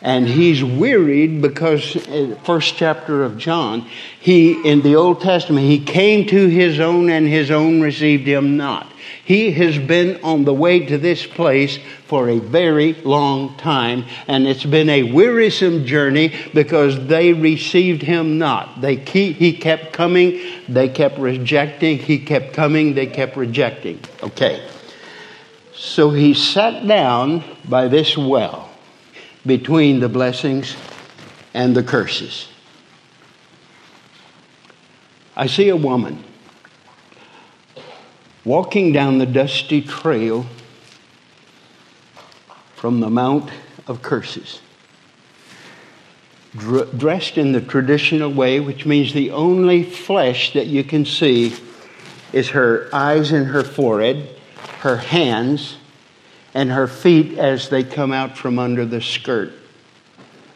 And 0.00 0.28
he's 0.28 0.62
wearied 0.62 1.42
because 1.42 1.96
in 2.06 2.30
the 2.30 2.36
first 2.36 2.76
chapter 2.76 3.24
of 3.24 3.36
John, 3.36 3.88
he 4.20 4.52
in 4.68 4.82
the 4.82 4.94
Old 4.94 5.20
Testament, 5.20 5.66
he 5.66 5.80
came 5.80 6.26
to 6.28 6.46
his 6.46 6.78
own 6.78 7.10
and 7.10 7.26
his 7.26 7.50
own 7.50 7.80
received 7.80 8.26
him 8.26 8.56
not. 8.56 8.92
He 9.24 9.50
has 9.52 9.76
been 9.76 10.22
on 10.22 10.44
the 10.44 10.54
way 10.54 10.86
to 10.86 10.98
this 10.98 11.26
place 11.26 11.78
for 12.06 12.28
a 12.28 12.38
very 12.38 12.94
long 12.94 13.56
time, 13.56 14.04
and 14.26 14.46
it's 14.46 14.64
been 14.64 14.88
a 14.88 15.02
wearisome 15.02 15.84
journey 15.84 16.34
because 16.54 17.06
they 17.08 17.32
received 17.32 18.02
him 18.02 18.38
not. 18.38 18.80
They 18.80 18.96
keep, 18.96 19.36
he 19.36 19.52
kept 19.52 19.92
coming, 19.92 20.40
they 20.68 20.88
kept 20.88 21.18
rejecting, 21.18 21.98
he 21.98 22.18
kept 22.20 22.54
coming, 22.54 22.94
they 22.94 23.06
kept 23.06 23.36
rejecting. 23.36 24.00
Okay. 24.22 24.66
So 25.74 26.10
he 26.10 26.34
sat 26.34 26.86
down 26.86 27.44
by 27.68 27.88
this 27.88 28.16
well 28.16 28.67
between 29.48 29.98
the 29.98 30.08
blessings 30.08 30.76
and 31.54 31.74
the 31.74 31.82
curses. 31.82 32.48
I 35.34 35.46
see 35.46 35.70
a 35.70 35.76
woman 35.76 36.22
walking 38.44 38.92
down 38.92 39.18
the 39.18 39.26
dusty 39.26 39.80
trail 39.80 40.46
from 42.76 43.00
the 43.00 43.10
Mount 43.10 43.50
of 43.86 44.02
Curses. 44.02 44.60
dressed 46.96 47.38
in 47.38 47.52
the 47.52 47.60
traditional 47.60 48.32
way, 48.32 48.60
which 48.60 48.84
means 48.84 49.12
the 49.12 49.30
only 49.30 49.82
flesh 49.82 50.52
that 50.54 50.66
you 50.66 50.82
can 50.82 51.04
see 51.04 51.54
is 52.32 52.50
her 52.50 52.88
eyes 52.92 53.32
and 53.32 53.46
her 53.48 53.62
forehead, 53.62 54.28
her 54.80 54.96
hands, 54.96 55.76
and 56.58 56.72
her 56.72 56.88
feet 56.88 57.38
as 57.38 57.68
they 57.68 57.84
come 57.84 58.10
out 58.10 58.36
from 58.36 58.58
under 58.58 58.84
the 58.84 59.00
skirt. 59.00 59.52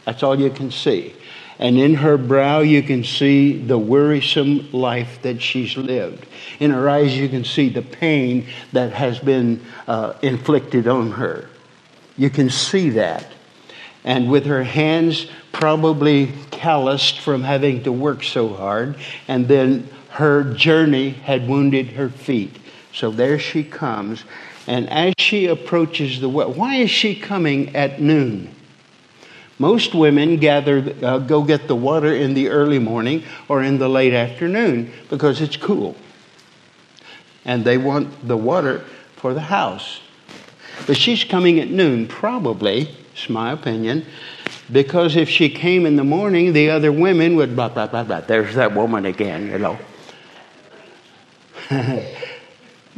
That's 0.05 0.25
all 0.25 0.39
you 0.39 0.51
can 0.51 0.73
see. 0.73 1.15
And 1.61 1.79
in 1.79 1.95
her 1.95 2.19
brow, 2.19 2.59
you 2.59 2.83
can 2.83 3.05
see 3.05 3.57
the 3.57 3.79
wearisome 3.79 4.73
life 4.73 5.23
that 5.23 5.41
she's 5.41 5.77
lived. 5.77 6.27
In 6.59 6.73
her 6.73 6.89
eyes, 6.89 7.17
you 7.17 7.29
can 7.29 7.45
see 7.45 7.69
the 7.69 7.83
pain 7.83 8.49
that 8.73 8.93
has 8.93 9.21
been 9.21 9.65
uh, 9.87 10.15
inflicted 10.23 10.89
on 10.89 11.13
her. 11.13 11.49
You 12.17 12.31
can 12.31 12.51
see 12.51 12.91
that. 12.91 13.29
And 14.03 14.29
with 14.29 14.47
her 14.47 14.65
hands 14.65 15.29
probably 15.53 16.33
calloused 16.51 17.21
from 17.21 17.45
having 17.45 17.85
to 17.85 17.93
work 17.93 18.25
so 18.25 18.49
hard, 18.49 18.97
and 19.29 19.47
then 19.47 19.89
her 20.09 20.53
journey 20.55 21.11
had 21.11 21.49
wounded 21.49 21.91
her 21.91 22.09
feet. 22.09 22.57
So 22.93 23.13
there 23.13 23.39
she 23.39 23.63
comes. 23.63 24.25
And 24.67 24.89
as 24.91 25.15
she 25.19 25.47
approaches 25.47 26.21
the 26.21 26.29
well, 26.29 26.53
why 26.53 26.77
is 26.77 26.91
she 26.91 27.15
coming 27.15 27.75
at 27.75 28.01
noon? 28.01 28.55
Most 29.59 29.95
women 29.95 30.39
gather, 30.39 30.95
uh, 31.03 31.19
go 31.19 31.43
get 31.43 31.69
the 31.69 31.77
water 31.77 32.13
in 32.13 32.35
the 32.35 32.49
early 32.49 32.79
morning 32.79 33.23
or 33.49 33.63
in 33.63 33.79
the 33.79 33.89
late 33.89 34.13
afternoon 34.13 34.93
because 35.09 35.41
it's 35.41 35.57
cool. 35.57 35.95
And 37.45 37.65
they 37.65 37.79
want 37.79 38.27
the 38.27 38.37
water 38.37 38.85
for 39.17 39.35
the 39.35 39.41
house. 39.41 40.01
But 40.87 40.97
she's 40.97 41.23
coming 41.23 41.61
at 41.61 41.71
noon, 41.71 42.09
probably, 42.09 42.89
it's 43.13 43.29
my 43.29 43.53
opinion, 43.53 44.07
because 44.71 45.17
if 45.17 45.29
she 45.29 45.49
came 45.49 45.87
in 45.87 45.97
the 45.97 46.05
morning, 46.05 46.53
the 46.55 46.71
other 46.71 46.91
women 46.91 47.37
would 47.37 47.55
blah, 47.55 47.69
blah, 47.69 47.87
blah, 47.87 48.05
blah. 48.05 48.21
There's 48.23 48.55
that 48.55 48.75
woman 48.75 49.07
again, 49.07 49.49
you 49.49 49.59
know. 49.59 49.79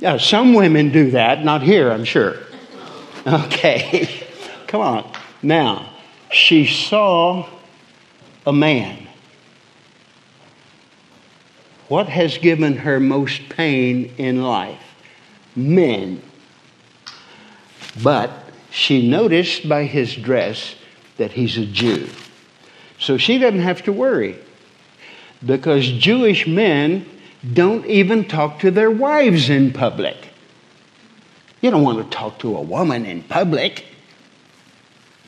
yeah, 0.04 0.18
some 0.18 0.52
women 0.52 0.92
do 0.92 1.12
that, 1.12 1.42
not 1.46 1.62
here, 1.62 1.90
I'm 1.90 2.04
sure. 2.04 2.36
Okay, 3.26 4.26
come 4.66 4.82
on. 4.82 5.10
Now, 5.42 5.94
she 6.30 6.66
saw 6.66 7.48
a 8.46 8.52
man. 8.52 9.08
What 11.88 12.10
has 12.10 12.36
given 12.36 12.76
her 12.76 13.00
most 13.00 13.48
pain 13.48 14.12
in 14.18 14.42
life? 14.42 14.82
Men. 15.56 16.20
But 18.02 18.30
she 18.70 19.08
noticed 19.08 19.66
by 19.66 19.84
his 19.84 20.14
dress 20.14 20.74
that 21.16 21.32
he's 21.32 21.56
a 21.56 21.64
Jew. 21.64 22.10
So 22.98 23.16
she 23.16 23.38
doesn't 23.38 23.60
have 23.60 23.80
to 23.84 23.92
worry 23.92 24.36
because 25.42 25.90
Jewish 25.92 26.46
men 26.46 27.06
don't 27.52 27.84
even 27.86 28.26
talk 28.26 28.60
to 28.60 28.70
their 28.70 28.90
wives 28.90 29.50
in 29.50 29.72
public. 29.72 30.16
You 31.60 31.70
don't 31.70 31.82
want 31.82 31.98
to 31.98 32.16
talk 32.16 32.38
to 32.40 32.56
a 32.56 32.60
woman 32.60 33.06
in 33.06 33.22
public. 33.22 33.84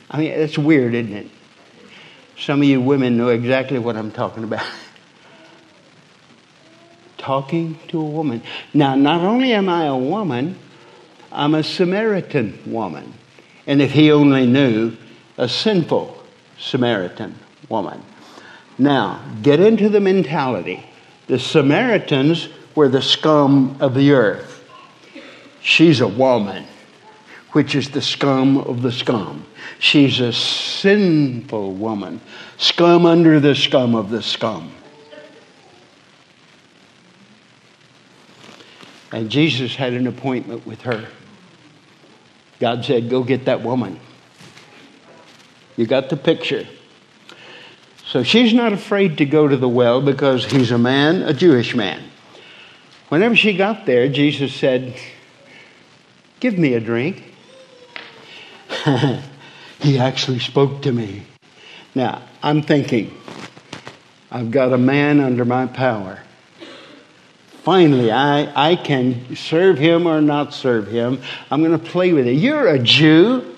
I 0.09 0.19
mean, 0.19 0.31
it's 0.31 0.57
weird, 0.57 0.93
isn't 0.93 1.13
it? 1.13 1.27
Some 2.39 2.61
of 2.61 2.67
you 2.67 2.79
women 2.79 3.17
know 3.17 3.29
exactly 3.29 3.79
what 3.79 3.97
I'm 3.97 4.11
talking 4.11 4.43
about. 4.43 4.65
Talking 7.17 7.77
to 7.89 7.99
a 7.99 8.05
woman. 8.05 8.41
Now, 8.73 8.95
not 8.95 9.21
only 9.21 9.51
am 9.51 9.67
I 9.67 9.85
a 9.85 9.97
woman, 9.97 10.57
I'm 11.31 11.55
a 11.55 11.63
Samaritan 11.63 12.57
woman. 12.65 13.13
And 13.65 13.81
if 13.81 13.91
he 13.91 14.11
only 14.11 14.45
knew, 14.45 14.95
a 15.37 15.49
sinful 15.49 16.23
Samaritan 16.57 17.37
woman. 17.67 18.01
Now, 18.77 19.21
get 19.41 19.59
into 19.59 19.89
the 19.89 19.99
mentality. 19.99 20.85
The 21.27 21.39
Samaritans 21.39 22.49
were 22.75 22.87
the 22.87 23.01
scum 23.01 23.77
of 23.79 23.93
the 23.93 24.11
earth. 24.11 24.63
She's 25.61 25.99
a 25.99 26.07
woman, 26.07 26.65
which 27.51 27.75
is 27.75 27.89
the 27.89 28.01
scum 28.01 28.57
of 28.57 28.81
the 28.81 28.91
scum. 28.91 29.45
She's 29.79 30.19
a 30.21 30.31
sinful 30.31 31.73
woman, 31.73 32.21
scum 32.57 33.05
under 33.05 33.39
the 33.39 33.55
scum 33.55 33.93
of 33.93 34.09
the 34.09 34.21
scum. 34.21 34.71
And 39.11 39.29
Jesus 39.29 39.75
had 39.75 39.93
an 39.93 40.07
appointment 40.07 40.65
with 40.65 40.81
her. 40.81 41.07
God 42.59 42.85
said, 42.85 43.09
Go 43.09 43.23
get 43.23 43.45
that 43.45 43.61
woman. 43.61 43.99
You 45.75 45.85
got 45.85 46.09
the 46.09 46.17
picture. 46.17 46.67
So 48.07 48.23
she's 48.23 48.53
not 48.53 48.71
afraid 48.71 49.17
to 49.17 49.25
go 49.25 49.49
to 49.49 49.57
the 49.57 49.67
well 49.67 50.01
because 50.01 50.45
he's 50.45 50.71
a 50.71 50.77
man, 50.77 51.23
a 51.23 51.33
Jewish 51.33 51.75
man. 51.75 52.01
Whenever 53.09 53.35
she 53.35 53.57
got 53.57 53.85
there, 53.85 54.07
Jesus 54.07 54.55
said, 54.55 54.95
Give 56.39 56.57
me 56.57 56.73
a 56.75 56.79
drink. 56.79 57.21
he 59.81 59.99
actually 59.99 60.39
spoke 60.39 60.83
to 60.83 60.91
me. 60.93 61.23
Now, 61.95 62.21
I'm 62.41 62.61
thinking, 62.61 63.13
I've 64.31 64.51
got 64.51 64.71
a 64.71 64.77
man 64.77 65.19
under 65.19 65.43
my 65.43 65.65
power. 65.65 66.21
Finally, 67.63 68.09
I, 68.09 68.71
I 68.71 68.75
can 68.77 69.35
serve 69.35 69.77
him 69.77 70.07
or 70.07 70.21
not 70.21 70.53
serve 70.53 70.87
him. 70.87 71.21
I'm 71.51 71.61
going 71.61 71.77
to 71.77 71.85
play 71.85 72.13
with 72.13 72.25
it. 72.25 72.33
You're 72.33 72.67
a 72.67 72.79
Jew. 72.79 73.57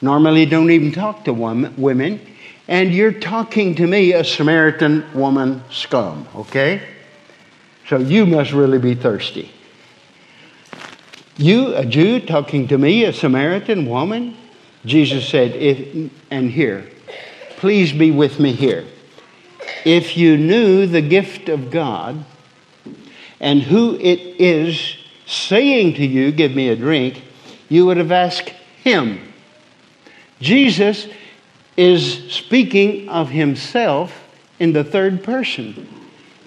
Normally, 0.00 0.46
don't 0.46 0.70
even 0.70 0.92
talk 0.92 1.24
to 1.24 1.32
women. 1.32 2.20
And 2.68 2.94
you're 2.94 3.12
talking 3.12 3.74
to 3.76 3.86
me, 3.86 4.12
a 4.12 4.24
Samaritan 4.24 5.04
woman 5.14 5.62
scum, 5.70 6.28
okay? 6.34 6.82
So 7.88 7.98
you 7.98 8.24
must 8.24 8.52
really 8.52 8.78
be 8.78 8.94
thirsty. 8.94 9.50
You, 11.36 11.74
a 11.74 11.84
Jew, 11.84 12.20
talking 12.20 12.68
to 12.68 12.78
me, 12.78 13.04
a 13.04 13.12
Samaritan 13.12 13.86
woman? 13.86 14.36
Jesus 14.84 15.28
said, 15.28 15.52
if, 15.52 16.10
and 16.30 16.50
here, 16.50 16.88
please 17.56 17.92
be 17.92 18.10
with 18.10 18.38
me 18.38 18.52
here. 18.52 18.84
If 19.84 20.16
you 20.16 20.36
knew 20.36 20.86
the 20.86 21.02
gift 21.02 21.48
of 21.48 21.70
God 21.70 22.24
and 23.40 23.62
who 23.62 23.96
it 23.96 24.40
is 24.40 24.96
saying 25.26 25.94
to 25.94 26.06
you, 26.06 26.30
Give 26.30 26.54
me 26.54 26.68
a 26.68 26.76
drink, 26.76 27.22
you 27.68 27.86
would 27.86 27.96
have 27.96 28.12
asked 28.12 28.50
him. 28.82 29.32
Jesus 30.40 31.08
is 31.76 32.32
speaking 32.32 33.08
of 33.08 33.30
himself 33.30 34.28
in 34.58 34.72
the 34.72 34.84
third 34.84 35.24
person. 35.24 35.88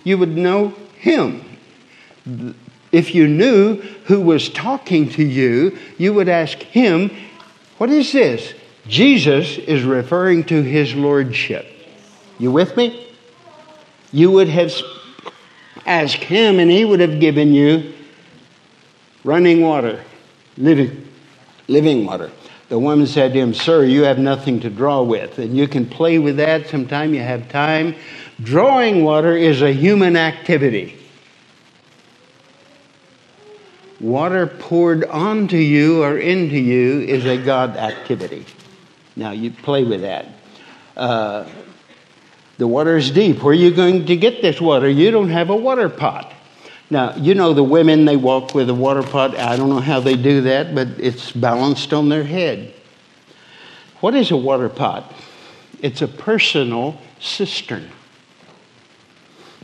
You 0.04 0.18
would 0.18 0.36
know 0.38 0.70
him. 0.98 1.44
If 2.92 3.14
you 3.14 3.28
knew 3.28 3.82
who 4.06 4.22
was 4.22 4.50
talking 4.50 5.10
to 5.12 5.24
you, 5.24 5.78
you 5.98 6.14
would 6.14 6.30
ask 6.30 6.60
him, 6.60 7.12
What 7.78 7.90
is 7.90 8.12
this? 8.12 8.54
Jesus 8.88 9.58
is 9.58 9.84
referring 9.84 10.44
to 10.46 10.62
his 10.62 10.94
lordship. 10.94 11.66
You 12.38 12.52
with 12.52 12.78
me? 12.78 13.14
You 14.12 14.32
would 14.32 14.48
have 14.48 14.72
asked 15.86 16.24
him, 16.24 16.60
and 16.60 16.70
he 16.70 16.86
would 16.86 17.00
have 17.00 17.20
given 17.20 17.54
you 17.54 17.94
running 19.24 19.62
water, 19.62 20.04
living, 20.58 21.08
living 21.68 22.06
water. 22.06 22.32
The 22.70 22.80
woman 22.80 23.06
said 23.06 23.34
to 23.34 23.40
him, 23.40 23.54
Sir, 23.54 23.86
you 23.86 24.04
have 24.04 24.18
nothing 24.18 24.60
to 24.62 24.70
draw 24.70 25.04
with. 25.04 25.38
And 25.38 25.56
you 25.56 25.68
can 25.68 25.86
play 25.86 26.18
with 26.18 26.38
that 26.38 26.68
sometime 26.68 27.14
you 27.14 27.22
have 27.22 27.48
time. 27.50 27.96
Drawing 28.42 29.04
water 29.04 29.36
is 29.38 29.62
a 29.62 29.72
human 29.72 30.18
activity. 30.18 30.98
Water 34.00 34.48
poured 34.48 35.06
onto 35.06 35.58
you 35.58 36.04
or 36.04 36.18
into 36.18 36.58
you 36.58 37.02
is 37.02 37.26
a 37.26 37.38
God 37.38 37.78
activity. 37.78 38.46
Now 39.16 39.32
you 39.32 39.52
play 39.52 39.84
with 39.84 40.02
that. 40.02 40.28
Uh, 40.98 41.48
the 42.58 42.68
water 42.68 42.98
is 42.98 43.12
deep. 43.12 43.42
Where 43.42 43.52
are 43.52 43.54
you 43.54 43.72
going 43.72 44.06
to 44.08 44.16
get 44.16 44.42
this 44.42 44.60
water? 44.60 44.90
You 44.90 45.12
don't 45.12 45.30
have 45.30 45.50
a 45.50 45.56
water 45.56 45.88
pot. 45.88 46.34
Now, 46.90 47.16
you 47.16 47.34
know 47.34 47.54
the 47.54 47.64
women, 47.64 48.06
they 48.06 48.16
walk 48.16 48.54
with 48.54 48.70
a 48.70 48.74
water 48.74 49.02
pot. 49.02 49.36
I 49.38 49.56
don't 49.56 49.70
know 49.70 49.80
how 49.80 50.00
they 50.00 50.16
do 50.16 50.42
that, 50.42 50.76
but 50.76 50.88
it's 51.00 51.32
balanced 51.32 51.94
on 51.94 52.10
their 52.10 52.24
head. 52.24 52.74
What 54.02 54.14
is 54.14 54.30
a 54.32 54.38
water 54.38 54.70
pot? 54.70 55.12
It's 55.82 56.02
a 56.02 56.08
personal 56.08 57.00
cistern. 57.20 57.90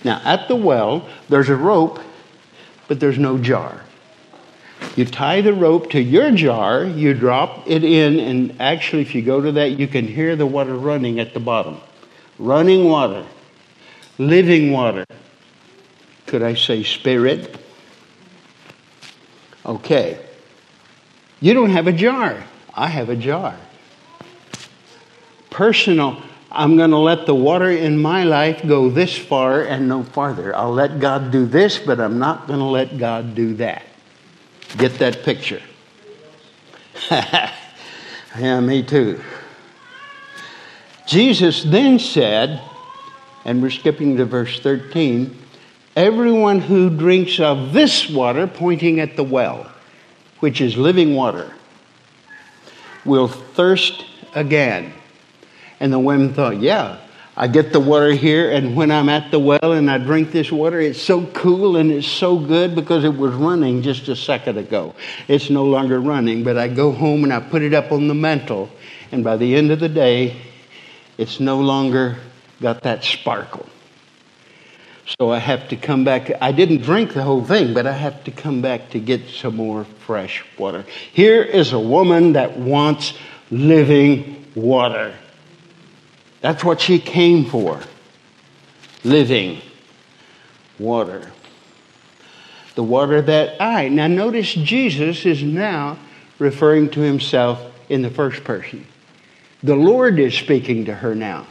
Now, 0.04 0.20
at 0.24 0.48
the 0.48 0.56
well, 0.56 1.08
there's 1.30 1.50
a 1.50 1.56
rope, 1.56 2.00
but 2.88 3.00
there's 3.00 3.20
no 3.20 3.38
jar. 3.38 3.84
You 4.96 5.06
tie 5.06 5.42
the 5.42 5.54
rope 5.54 5.92
to 5.92 6.02
your 6.02 6.32
jar, 6.32 6.84
you 6.84 7.14
drop 7.14 7.70
it 7.70 7.84
in, 7.84 8.20
and 8.20 8.60
actually, 8.60 9.04
if 9.04 9.14
you 9.14 9.22
go 9.22 9.40
to 9.40 9.52
that, 9.54 9.80
you 9.80 9.88
can 9.88 10.08
hear 10.08 10.36
the 10.36 10.48
water 10.48 10.76
running 10.76 11.20
at 11.20 11.34
the 11.36 11.40
bottom. 11.40 11.80
Running 12.40 12.86
water, 12.86 13.26
living 14.18 14.72
water. 14.72 15.06
Could 16.32 16.44
I 16.44 16.54
say 16.54 16.84
spirit? 16.84 17.58
Okay. 19.66 20.18
You 21.42 21.54
don't 21.54 21.72
have 21.72 21.88
a 21.88 21.92
jar. 21.92 22.42
I 22.74 22.88
have 22.88 23.10
a 23.10 23.18
jar. 23.18 23.58
Personal. 25.50 26.24
I'm 26.50 26.78
going 26.78 26.92
to 26.92 27.00
let 27.00 27.26
the 27.26 27.36
water 27.36 27.70
in 27.70 28.02
my 28.02 28.24
life 28.24 28.66
go 28.66 28.90
this 28.90 29.18
far 29.18 29.64
and 29.64 29.90
no 29.90 30.06
farther. 30.06 30.56
I'll 30.56 30.72
let 30.72 31.02
God 31.02 31.32
do 31.32 31.46
this, 31.46 31.78
but 31.78 32.00
I'm 32.00 32.18
not 32.18 32.48
going 32.48 32.60
to 32.60 32.66
let 32.66 32.98
God 32.98 33.36
do 33.36 33.56
that. 33.56 33.84
Get 34.78 35.00
that 35.00 35.24
picture? 35.24 35.62
yeah, 37.12 38.62
me 38.62 38.84
too. 38.84 39.20
Jesus 41.06 41.64
then 41.64 42.00
said, 42.00 42.62
and 43.44 43.62
we're 43.62 43.70
skipping 43.70 44.16
to 44.16 44.24
verse 44.24 44.62
13 44.62 45.40
everyone 45.96 46.60
who 46.60 46.90
drinks 46.90 47.40
of 47.40 47.74
this 47.74 48.10
water, 48.10 48.48
pointing 48.48 49.00
at 49.00 49.16
the 49.16 49.24
well, 49.24 49.72
which 50.40 50.62
is 50.62 50.78
living 50.78 51.16
water, 51.16 51.54
will 53.06 53.28
thirst 53.28 54.06
again. 54.36 54.94
And 55.80 55.92
the 55.92 56.00
women 56.00 56.34
thought, 56.34 56.60
yeah, 56.60 57.00
I 57.36 57.48
get 57.48 57.72
the 57.72 57.80
water 57.80 58.12
here, 58.12 58.52
and 58.52 58.76
when 58.76 58.92
I'm 58.92 59.10
at 59.10 59.32
the 59.32 59.40
well 59.40 59.72
and 59.72 59.90
I 59.90 59.98
drink 59.98 60.32
this 60.32 60.52
water, 60.52 60.80
it's 60.80 61.02
so 61.02 61.26
cool 61.28 61.78
and 61.78 61.92
it's 61.92 62.08
so 62.08 62.38
good 62.38 62.76
because 62.76 63.04
it 63.04 63.16
was 63.16 63.34
running 63.34 63.82
just 63.82 64.08
a 64.10 64.16
second 64.16 64.58
ago. 64.58 64.94
It's 65.28 65.50
no 65.50 65.66
longer 65.66 66.00
running, 66.00 66.44
but 66.44 66.58
I 66.58 66.68
go 66.68 66.92
home 66.92 67.24
and 67.24 67.34
I 67.34 67.40
put 67.40 67.62
it 67.62 67.74
up 67.74 67.92
on 67.92 68.08
the 68.08 68.14
mantle, 68.14 68.70
and 69.12 69.24
by 69.24 69.38
the 69.38 69.56
end 69.56 69.72
of 69.72 69.80
the 69.80 69.90
day, 69.90 70.36
it's 71.18 71.40
no 71.40 71.60
longer 71.62 72.18
got 72.62 72.84
that 72.84 73.04
sparkle. 73.04 73.68
So 75.20 75.32
I 75.32 75.40
have 75.40 75.68
to 75.70 75.76
come 75.76 76.04
back. 76.04 76.32
I 76.42 76.52
didn't 76.52 76.82
drink 76.84 77.14
the 77.14 77.24
whole 77.24 77.44
thing, 77.44 77.74
but 77.74 77.86
I 77.86 77.92
have 77.92 78.24
to 78.24 78.32
come 78.32 78.62
back 78.62 78.90
to 78.92 79.00
get 79.00 79.28
some 79.28 79.56
more 79.56 79.84
fresh 80.06 80.44
water. 80.58 80.86
Here 81.12 81.42
is 81.42 81.74
a 81.74 81.80
woman 81.80 82.34
that 82.34 82.58
wants 82.58 83.14
living 83.50 84.46
water. 84.56 85.16
That's 86.42 86.64
what 86.64 86.82
she 86.82 86.98
came 87.00 87.46
for 87.46 87.80
living 89.04 89.62
water. 90.80 91.32
The 92.76 92.84
water 92.84 93.22
that 93.22 93.62
I. 93.62 93.90
Now, 93.90 94.08
notice 94.08 94.54
Jesus 94.54 95.26
is 95.26 95.44
now 95.44 95.98
referring 96.40 96.90
to 96.92 97.02
himself 97.02 97.62
in 97.90 98.02
the 98.02 98.10
first 98.10 98.44
person. 98.44 98.88
The 99.62 99.76
Lord 99.76 100.20
is 100.20 100.34
speaking 100.34 100.86
to 100.86 100.96
her 100.96 101.14
now. 101.14 101.46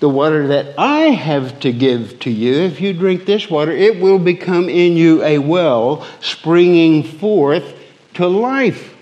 The 0.00 0.08
water 0.08 0.46
that 0.48 0.78
I 0.78 1.10
have 1.10 1.58
to 1.60 1.72
give 1.72 2.20
to 2.20 2.30
you, 2.30 2.54
if 2.54 2.80
you 2.80 2.92
drink 2.92 3.26
this 3.26 3.50
water, 3.50 3.72
it 3.72 4.00
will 4.00 4.18
become 4.18 4.68
in 4.68 4.96
you 4.96 5.22
a 5.24 5.38
well 5.38 6.06
springing 6.20 7.02
forth 7.02 7.74
to 8.14 8.26
life. 8.28 8.94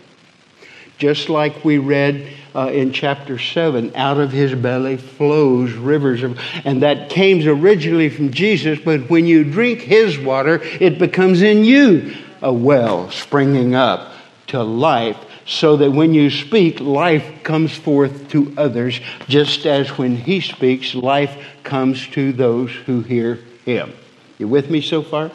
Just 0.99 1.29
like 1.29 1.65
we 1.65 1.77
read 1.77 2.33
uh, 2.57 2.71
in 2.73 2.91
chapter 2.91 3.39
7 3.39 3.95
out 3.95 4.17
of 4.17 4.33
his 4.33 4.55
belly 4.55 4.97
flows 4.97 5.75
rivers 5.75 6.23
of 6.23 6.41
and 6.65 6.83
that 6.83 7.11
came 7.11 7.47
originally 7.47 8.09
from 8.09 8.33
jesus 8.33 8.79
but 8.83 9.11
when 9.11 9.27
you 9.27 9.45
drink 9.45 9.81
his 9.81 10.19
water 10.19 10.61
it 10.81 10.99
becomes 10.99 11.43
in 11.43 11.65
you 11.65 12.17
a 12.41 12.51
well 12.51 13.11
springing 13.11 13.75
up 13.75 14.11
to 14.47 14.63
life 14.63 15.19
so 15.47 15.77
that 15.77 15.91
when 15.91 16.13
you 16.13 16.31
speak 16.31 16.81
life 16.81 17.43
comes 17.43 17.73
forth 17.73 18.29
to 18.29 18.53
others 18.57 19.01
just 19.29 19.67
as 19.67 19.89
when 19.97 20.17
he 20.17 20.41
speaks 20.41 20.95
life 20.95 21.37
comes 21.63 22.07
to 22.09 22.33
those 22.33 22.71
who 22.71 23.01
hear 23.01 23.39
him 23.65 23.93
you 24.39 24.49
with 24.49 24.71
me 24.71 24.81
so 24.81 25.03
far 25.03 25.31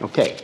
okay 0.00 0.36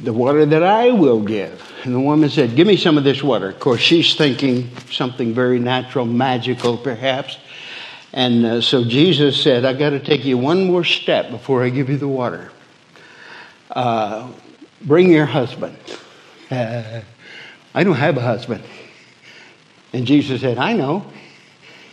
the 0.00 0.12
water 0.12 0.44
that 0.44 0.62
I 0.62 0.90
will 0.90 1.22
give. 1.22 1.72
And 1.84 1.94
the 1.94 2.00
woman 2.00 2.28
said, 2.28 2.56
Give 2.56 2.66
me 2.66 2.76
some 2.76 2.98
of 2.98 3.04
this 3.04 3.22
water. 3.22 3.48
Of 3.48 3.60
course, 3.60 3.80
she's 3.80 4.14
thinking 4.14 4.70
something 4.90 5.34
very 5.34 5.58
natural, 5.58 6.04
magical 6.04 6.76
perhaps. 6.76 7.38
And 8.12 8.44
uh, 8.44 8.60
so 8.60 8.84
Jesus 8.84 9.42
said, 9.42 9.64
"I've 9.64 9.78
got 9.78 9.90
to 9.90 10.00
take 10.00 10.24
you 10.24 10.38
one 10.38 10.66
more 10.66 10.84
step 10.84 11.30
before 11.30 11.64
I 11.64 11.70
give 11.70 11.90
you 11.90 11.96
the 11.96 12.08
water. 12.08 12.52
Uh, 13.70 14.30
bring 14.82 15.10
your 15.10 15.26
husband. 15.26 15.76
I 17.74 17.84
don't 17.84 17.96
have 17.96 18.16
a 18.16 18.20
husband. 18.20 18.62
And 19.92 20.06
Jesus 20.06 20.40
said, 20.40 20.58
I 20.58 20.72
know. 20.74 21.04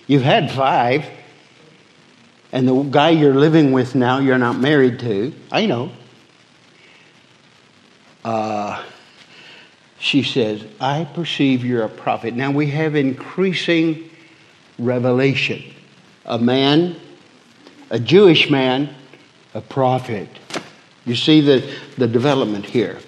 You've 0.08 0.24
had 0.24 0.52
five. 0.52 1.06
And 2.52 2.68
the 2.68 2.84
guy 2.84 3.12
you're 3.12 3.36
living 3.36 3.72
with 3.72 3.96
now, 3.96 4.20
you're 4.20 4.38
not 4.38 4.60
married 4.60 5.00
to. 5.00 5.34
I 5.52 5.66
know 5.66 5.92
uh, 8.24 8.84
she 10.00 10.24
says, 10.24 10.66
I 10.80 11.06
perceive 11.06 11.66
you're 11.66 11.84
a 11.84 11.90
prophet. 11.90 12.34
Now 12.34 12.52
we 12.52 12.68
have 12.68 12.96
increasing 12.96 14.10
revelation. 14.78 15.64
A 16.26 16.38
man, 16.38 16.96
a 17.90 18.00
Jewish 18.00 18.50
man, 18.50 18.94
a 19.54 19.62
prophet. 19.62 20.30
You 21.06 21.16
see 21.16 21.42
the, 21.42 21.76
the 21.98 22.08
development 22.08 22.66
here. 22.66 23.00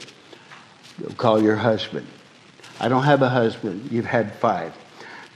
Call 1.17 1.41
your 1.41 1.55
husband. 1.55 2.07
I 2.83 2.89
don't 2.89 3.03
have 3.03 3.21
a 3.21 3.29
husband. 3.29 3.89
You've 3.93 4.05
had 4.05 4.35
five. 4.35 4.73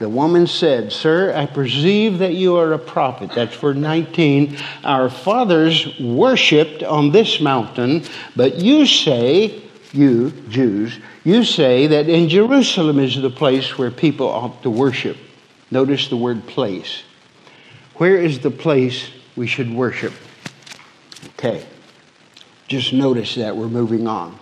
The 0.00 0.08
woman 0.08 0.46
said, 0.46 0.92
Sir, 0.92 1.32
I 1.34 1.46
perceive 1.46 2.18
that 2.18 2.34
you 2.34 2.58
are 2.58 2.74
a 2.74 2.78
prophet. 2.78 3.30
That's 3.34 3.54
for 3.54 3.72
19. 3.72 4.58
Our 4.84 5.08
fathers 5.08 5.98
worshipped 5.98 6.82
on 6.82 7.10
this 7.10 7.40
mountain, 7.40 8.04
but 8.36 8.56
you 8.56 8.84
say, 8.84 9.62
you 9.94 10.30
Jews, 10.50 10.98
you 11.24 11.42
say 11.42 11.86
that 11.86 12.06
in 12.06 12.28
Jerusalem 12.28 12.98
is 12.98 13.16
the 13.16 13.30
place 13.30 13.78
where 13.78 13.90
people 13.90 14.28
ought 14.28 14.62
to 14.62 14.68
worship. 14.68 15.16
Notice 15.70 16.08
the 16.08 16.18
word 16.18 16.46
place. 16.46 17.02
Where 17.94 18.18
is 18.18 18.40
the 18.40 18.50
place 18.50 19.08
we 19.36 19.46
should 19.46 19.72
worship? 19.72 20.12
Okay. 21.38 21.66
Just 22.68 22.92
notice 22.92 23.36
that 23.36 23.56
we're 23.56 23.68
moving 23.68 24.06
on. 24.06 24.38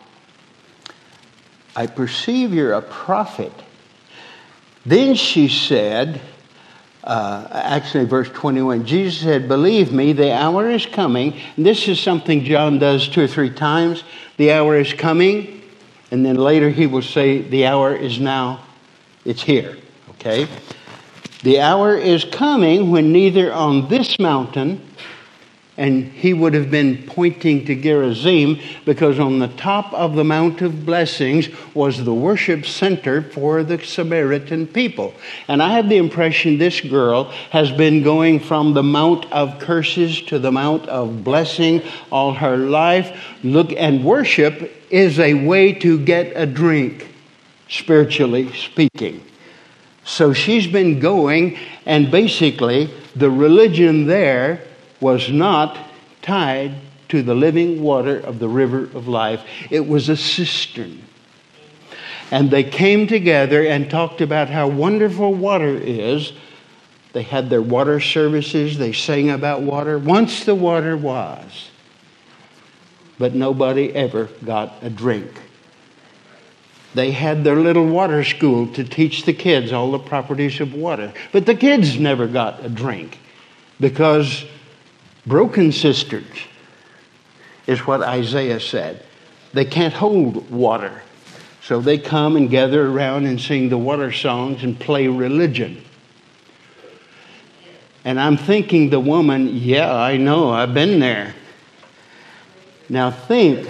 I 1.76 1.86
perceive 1.86 2.54
you're 2.54 2.72
a 2.72 2.80
prophet. 2.80 3.52
Then 4.86 5.14
she 5.14 5.48
said, 5.48 6.22
uh, 7.04 7.46
actually, 7.52 8.06
verse 8.06 8.30
21, 8.30 8.86
Jesus 8.86 9.20
said, 9.20 9.46
Believe 9.46 9.92
me, 9.92 10.12
the 10.14 10.32
hour 10.32 10.70
is 10.70 10.86
coming. 10.86 11.38
And 11.56 11.66
this 11.66 11.86
is 11.86 12.00
something 12.00 12.44
John 12.44 12.78
does 12.78 13.08
two 13.08 13.24
or 13.24 13.28
three 13.28 13.50
times. 13.50 14.04
The 14.38 14.52
hour 14.52 14.76
is 14.76 14.92
coming. 14.94 15.62
And 16.10 16.24
then 16.24 16.36
later 16.36 16.70
he 16.70 16.86
will 16.86 17.02
say, 17.02 17.42
The 17.42 17.66
hour 17.66 17.94
is 17.94 18.18
now, 18.18 18.64
it's 19.24 19.42
here. 19.42 19.76
Okay? 20.12 20.48
The 21.42 21.60
hour 21.60 21.96
is 21.96 22.24
coming 22.24 22.90
when 22.90 23.12
neither 23.12 23.52
on 23.52 23.88
this 23.88 24.18
mountain 24.18 24.85
and 25.76 26.04
he 26.04 26.32
would 26.32 26.54
have 26.54 26.70
been 26.70 27.02
pointing 27.06 27.64
to 27.66 27.74
Gerizim 27.74 28.58
because 28.84 29.18
on 29.18 29.38
the 29.38 29.48
top 29.48 29.92
of 29.92 30.14
the 30.14 30.24
Mount 30.24 30.62
of 30.62 30.86
Blessings 30.86 31.48
was 31.74 32.04
the 32.04 32.14
worship 32.14 32.64
center 32.64 33.22
for 33.22 33.62
the 33.62 33.78
Samaritan 33.78 34.66
people. 34.66 35.12
And 35.48 35.62
I 35.62 35.72
have 35.72 35.88
the 35.88 35.98
impression 35.98 36.56
this 36.56 36.80
girl 36.80 37.24
has 37.50 37.70
been 37.70 38.02
going 38.02 38.40
from 38.40 38.72
the 38.72 38.82
Mount 38.82 39.30
of 39.32 39.58
Curses 39.58 40.22
to 40.22 40.38
the 40.38 40.52
Mount 40.52 40.86
of 40.88 41.22
Blessing 41.22 41.82
all 42.10 42.32
her 42.32 42.56
life. 42.56 43.36
Look, 43.42 43.72
and 43.72 44.04
worship 44.04 44.72
is 44.90 45.18
a 45.18 45.34
way 45.34 45.72
to 45.72 45.98
get 45.98 46.32
a 46.34 46.46
drink, 46.46 47.08
spiritually 47.68 48.52
speaking. 48.54 49.22
So 50.04 50.32
she's 50.32 50.68
been 50.68 51.00
going, 51.00 51.58
and 51.84 52.10
basically, 52.10 52.88
the 53.16 53.30
religion 53.30 54.06
there 54.06 54.62
was 55.00 55.30
not 55.30 55.78
tied 56.22 56.74
to 57.08 57.22
the 57.22 57.34
living 57.34 57.82
water 57.82 58.18
of 58.18 58.38
the 58.38 58.48
river 58.48 58.84
of 58.84 59.06
life, 59.06 59.42
it 59.70 59.86
was 59.86 60.08
a 60.08 60.16
cistern. 60.16 61.02
And 62.30 62.50
they 62.50 62.64
came 62.64 63.06
together 63.06 63.64
and 63.64 63.88
talked 63.88 64.20
about 64.20 64.48
how 64.48 64.66
wonderful 64.66 65.32
water 65.32 65.76
is. 65.76 66.32
They 67.12 67.22
had 67.22 67.48
their 67.48 67.62
water 67.62 68.00
services, 68.00 68.78
they 68.78 68.92
sang 68.92 69.30
about 69.30 69.62
water. 69.62 69.98
Once 69.98 70.44
the 70.44 70.54
water 70.54 70.96
was, 70.96 71.70
but 73.18 73.34
nobody 73.34 73.94
ever 73.94 74.28
got 74.44 74.74
a 74.82 74.90
drink. 74.90 75.30
They 76.94 77.12
had 77.12 77.44
their 77.44 77.56
little 77.56 77.86
water 77.86 78.24
school 78.24 78.66
to 78.68 78.82
teach 78.82 79.24
the 79.24 79.32
kids 79.32 79.72
all 79.72 79.92
the 79.92 79.98
properties 79.98 80.60
of 80.60 80.74
water, 80.74 81.12
but 81.30 81.46
the 81.46 81.54
kids 81.54 81.98
never 81.98 82.26
got 82.26 82.64
a 82.64 82.68
drink 82.68 83.18
because 83.78 84.44
Broken 85.26 85.72
cisterns 85.72 86.38
is 87.66 87.80
what 87.80 88.02
Isaiah 88.02 88.60
said. 88.60 89.02
They 89.52 89.64
can't 89.64 89.94
hold 89.94 90.50
water. 90.50 91.02
So 91.62 91.80
they 91.80 91.98
come 91.98 92.36
and 92.36 92.48
gather 92.48 92.86
around 92.86 93.26
and 93.26 93.40
sing 93.40 93.68
the 93.68 93.78
water 93.78 94.12
songs 94.12 94.62
and 94.62 94.78
play 94.78 95.08
religion. 95.08 95.82
And 98.04 98.20
I'm 98.20 98.36
thinking 98.36 98.90
the 98.90 99.00
woman, 99.00 99.48
yeah, 99.48 99.92
I 99.92 100.16
know, 100.16 100.50
I've 100.50 100.72
been 100.72 101.00
there. 101.00 101.34
Now 102.88 103.10
think 103.10 103.68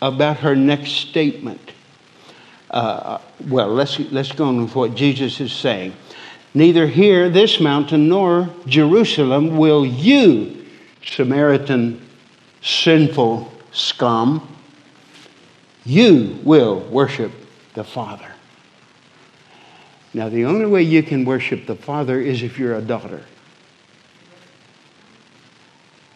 about 0.00 0.36
her 0.38 0.54
next 0.54 0.92
statement. 0.92 1.72
Uh, 2.70 3.18
well, 3.48 3.68
let's, 3.68 3.98
let's 3.98 4.30
go 4.30 4.44
on 4.44 4.62
with 4.62 4.76
what 4.76 4.94
Jesus 4.94 5.40
is 5.40 5.52
saying. 5.52 5.92
Neither 6.54 6.86
here, 6.86 7.28
this 7.30 7.58
mountain, 7.58 8.08
nor 8.08 8.48
Jerusalem 8.66 9.56
will 9.56 9.84
you 9.84 10.63
Samaritan 11.04 12.00
sinful 12.60 13.52
scum, 13.72 14.48
you 15.84 16.38
will 16.42 16.80
worship 16.80 17.32
the 17.74 17.84
Father. 17.84 18.30
Now, 20.14 20.28
the 20.28 20.44
only 20.44 20.66
way 20.66 20.82
you 20.82 21.02
can 21.02 21.24
worship 21.24 21.66
the 21.66 21.74
Father 21.74 22.20
is 22.20 22.42
if 22.42 22.58
you're 22.58 22.76
a 22.76 22.80
daughter. 22.80 23.22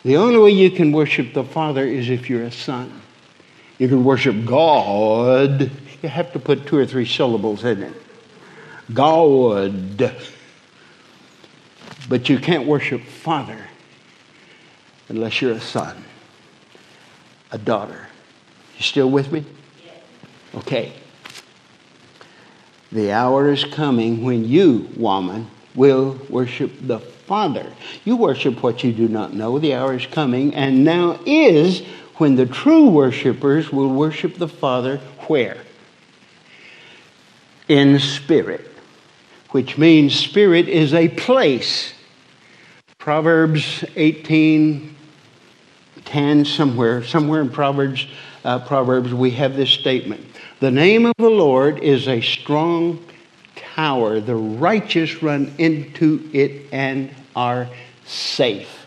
The 0.05 0.17
only 0.17 0.39
way 0.39 0.51
you 0.51 0.71
can 0.71 0.93
worship 0.93 1.35
the 1.35 1.45
Father 1.45 1.85
is 1.85 2.09
if 2.09 2.31
you're 2.31 2.45
a 2.45 2.53
son. 2.53 3.03
You 3.79 3.89
can 3.89 4.05
worship 4.05 4.45
God. 4.45 5.71
You 6.01 6.09
have 6.09 6.33
to 6.33 6.39
put 6.39 6.67
two 6.67 6.79
or 6.79 6.87
three 6.87 7.05
syllables 7.05 7.65
in 7.65 7.83
it. 7.83 7.95
God. 8.95 10.13
But 12.09 12.29
you 12.29 12.39
can't 12.39 12.67
worship 12.67 13.03
Father 13.03 13.59
unless 15.09 15.41
you're 15.41 15.53
a 15.53 15.61
son, 15.61 16.05
a 17.51 17.59
daughter. 17.59 18.09
You 18.77 18.83
still 18.83 19.11
with 19.11 19.33
me? 19.33 19.45
Okay. 20.55 20.93
The 22.91 23.13
hour 23.13 23.51
is 23.51 23.65
coming 23.65 24.25
when 24.25 24.45
you, 24.45 24.89
woman, 24.97 25.51
will 25.75 26.19
worship 26.31 26.73
the 26.81 26.99
Father. 26.99 27.71
You 28.05 28.17
worship 28.17 28.63
what 28.63 28.83
you 28.83 28.93
do 28.93 29.09
not 29.09 29.35
know. 29.35 29.59
The 29.59 29.75
hour 29.75 29.95
is 29.95 30.07
coming, 30.07 30.55
and 30.55 30.85
now 30.85 31.21
is 31.27 31.83
when 32.17 32.37
the 32.37 32.47
true 32.47 32.89
worshipers 32.89 33.71
will 33.71 33.93
worship 33.93 34.37
the 34.37 34.49
Father 34.49 34.99
where? 35.27 35.59
In 37.69 37.99
spirit, 37.99 38.67
which 39.51 39.77
means 39.77 40.19
spirit 40.19 40.69
is 40.69 40.95
a 40.95 41.09
place. 41.09 41.93
Proverbs 42.99 43.85
18 43.95 44.97
10 46.09 46.47
somewhere, 46.47 47.05
somewhere 47.05 47.43
in 47.43 47.51
Proverbs, 47.51 48.07
uh, 48.45 48.59
Proverbs, 48.61 49.13
we 49.13 49.31
have 49.33 49.57
this 49.57 49.71
statement. 49.71 50.25
The 50.61 50.71
name 50.71 51.05
of 51.05 51.15
the 51.19 51.29
Lord 51.29 51.81
is 51.81 52.09
a 52.09 52.21
strong 52.23 53.05
tower. 53.55 54.19
The 54.19 54.35
righteous 54.35 55.23
run 55.23 55.55
into 55.59 56.29
it 56.33 56.67
and 56.73 57.15
are 57.37 57.69
safe. 58.07 58.87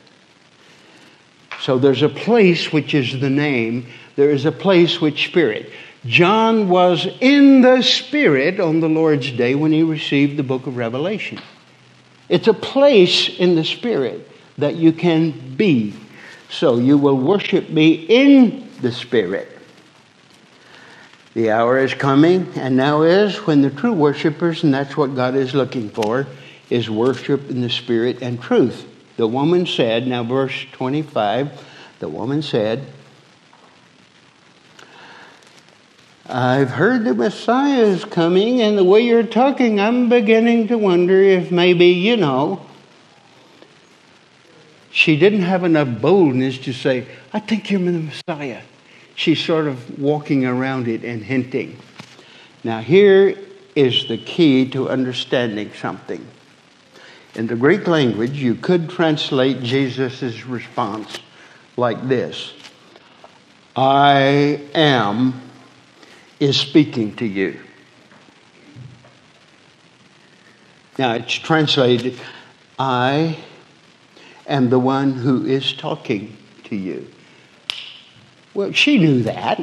So 1.62 1.78
there's 1.78 2.02
a 2.02 2.10
place 2.10 2.74
which 2.74 2.96
is 2.96 3.22
the 3.22 3.30
name, 3.30 3.86
there 4.16 4.32
is 4.32 4.46
a 4.46 4.52
place 4.52 5.00
which 5.00 5.28
spirit. 5.28 5.72
John 6.06 6.68
was 6.68 7.08
in 7.20 7.62
the 7.62 7.84
Spirit 7.84 8.60
on 8.60 8.80
the 8.80 8.90
Lord's 8.90 9.32
day 9.32 9.54
when 9.54 9.72
he 9.72 9.84
received 9.84 10.36
the 10.38 10.44
book 10.44 10.66
of 10.66 10.76
Revelation. 10.76 11.40
It's 12.28 12.48
a 12.48 12.54
place 12.56 13.30
in 13.38 13.56
the 13.56 13.64
Spirit 13.64 14.28
that 14.58 14.76
you 14.76 14.92
can 14.92 15.56
be 15.56 15.94
so 16.52 16.78
you 16.78 16.98
will 16.98 17.18
worship 17.18 17.70
me 17.70 17.94
in 17.94 18.70
the 18.82 18.92
Spirit. 18.92 19.48
The 21.34 21.50
hour 21.50 21.80
is 21.80 21.94
coming, 21.94 22.52
and 22.56 22.76
now 22.76 23.04
is 23.04 23.38
when 23.48 23.62
the 23.62 23.70
true 23.70 23.94
worshipers, 23.94 24.64
and 24.64 24.74
that's 24.74 24.98
what 24.98 25.16
God 25.16 25.34
is 25.34 25.54
looking 25.54 25.90
for, 25.90 26.28
is 26.70 26.90
worship 26.90 27.50
in 27.50 27.62
the 27.62 27.70
Spirit 27.70 28.22
and 28.22 28.40
truth. 28.42 28.86
The 29.16 29.28
woman 29.28 29.66
said, 29.66 30.08
now 30.08 30.24
verse 30.24 30.66
25, 30.74 31.68
the 32.00 32.10
woman 32.10 32.42
said, 32.42 32.86
I've 36.26 36.72
heard 36.72 37.06
the 37.06 37.14
Messiah 37.14 37.84
is 37.84 38.04
coming, 38.04 38.62
and 38.62 38.78
the 38.78 38.84
way 38.84 39.02
you're 39.02 39.24
talking, 39.24 39.80
I'm 39.80 40.10
beginning 40.10 40.68
to 40.68 40.78
wonder 40.78 41.22
if 41.22 41.50
maybe, 41.50 41.88
you 41.88 42.18
know, 42.18 42.66
she 44.92 45.18
didn't 45.18 45.44
have 45.44 45.64
enough 45.64 46.02
boldness 46.02 46.58
to 46.60 46.74
say, 46.74 47.08
I 47.34 47.40
think 47.40 47.72
you're 47.72 47.80
the 47.80 47.92
Messiah. 47.92 48.62
She's 49.16 49.44
sort 49.44 49.68
of 49.68 50.00
walking 50.00 50.46
around 50.46 50.88
it 50.88 51.04
and 51.04 51.24
hinting. 51.24 51.78
Now, 52.64 52.80
here 52.80 53.38
is 53.76 54.08
the 54.08 54.18
key 54.18 54.70
to 54.72 54.90
understanding 54.90 55.72
something. 55.74 56.26
In 57.36 57.48
the 57.48 57.56
Greek 57.56 57.88
language, 57.88 58.34
you 58.34 58.56
could 58.56 58.90
translate 58.90 59.62
Jesus' 59.64 60.46
response 60.46 61.20
like 61.78 62.08
this 62.08 62.54
I 63.76 64.62
am 64.76 65.42
is 66.40 66.60
speaking 66.60 67.16
to 67.16 67.26
you. 67.26 67.60
Now, 70.98 71.14
it's 71.14 71.34
translated 71.34 72.20
I 72.78 73.38
am 74.48 74.70
the 74.70 74.80
one 74.80 75.14
who 75.14 75.46
is 75.46 75.74
talking 75.74 76.36
to 76.66 76.76
you. 76.76 77.08
Well, 78.54 78.72
she 78.72 78.98
knew 78.98 79.24
that. 79.24 79.62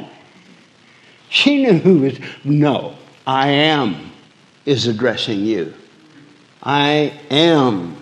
She 1.29 1.63
knew 1.63 1.77
who 1.77 1.99
was, 1.99 2.19
no, 2.43 2.95
I 3.27 3.49
am 3.49 4.11
is 4.65 4.87
addressing 4.87 5.45
you. 5.45 5.73
I 6.63 7.19
am 7.29 7.95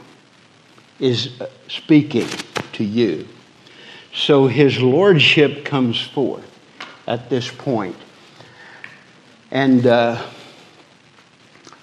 is 0.99 1.31
speaking 1.67 2.27
to 2.73 2.83
you. 2.83 3.27
So 4.13 4.47
his 4.47 4.79
lordship 4.79 5.63
comes 5.63 6.01
forth 6.01 6.49
at 7.05 7.29
this 7.29 7.51
point. 7.51 7.95
And 9.51 9.85
uh, 9.85 10.23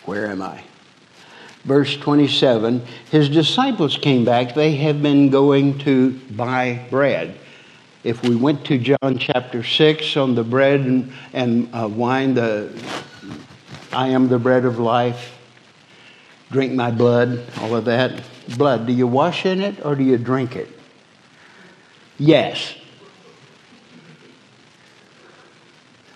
where 0.05 0.27
am 0.27 0.43
I? 0.43 0.65
Verse 1.65 1.97
27 1.97 2.83
His 3.11 3.29
disciples 3.29 3.97
came 3.97 4.25
back. 4.25 4.55
They 4.55 4.77
have 4.77 5.03
been 5.03 5.31
going 5.31 5.79
to 5.81 6.19
buy 6.31 6.87
bread. 6.91 7.39
If 8.05 8.23
we 8.23 8.37
went 8.37 8.67
to 8.67 8.79
John 8.79 9.19
chapter 9.19 9.63
6 9.63 10.17
on 10.19 10.35
the 10.35 10.45
bread 10.45 10.81
and, 10.81 11.13
and 11.33 11.71
uh, 11.75 11.89
wine, 11.89 12.35
the 12.35 12.71
I 13.95 14.09
am 14.09 14.29
the 14.29 14.39
bread 14.39 14.65
of 14.65 14.79
life, 14.79 15.39
drink 16.51 16.73
my 16.73 16.91
blood, 16.91 17.47
all 17.61 17.77
of 17.77 17.85
that. 17.87 18.23
Blood, 18.59 18.87
do 18.87 18.93
you 18.93 19.07
wash 19.07 19.47
in 19.47 19.61
it 19.61 19.85
or 19.87 19.95
do 19.95 20.03
you 20.03 20.19
drink 20.19 20.57
it? 20.57 20.69
Yes. 22.19 22.75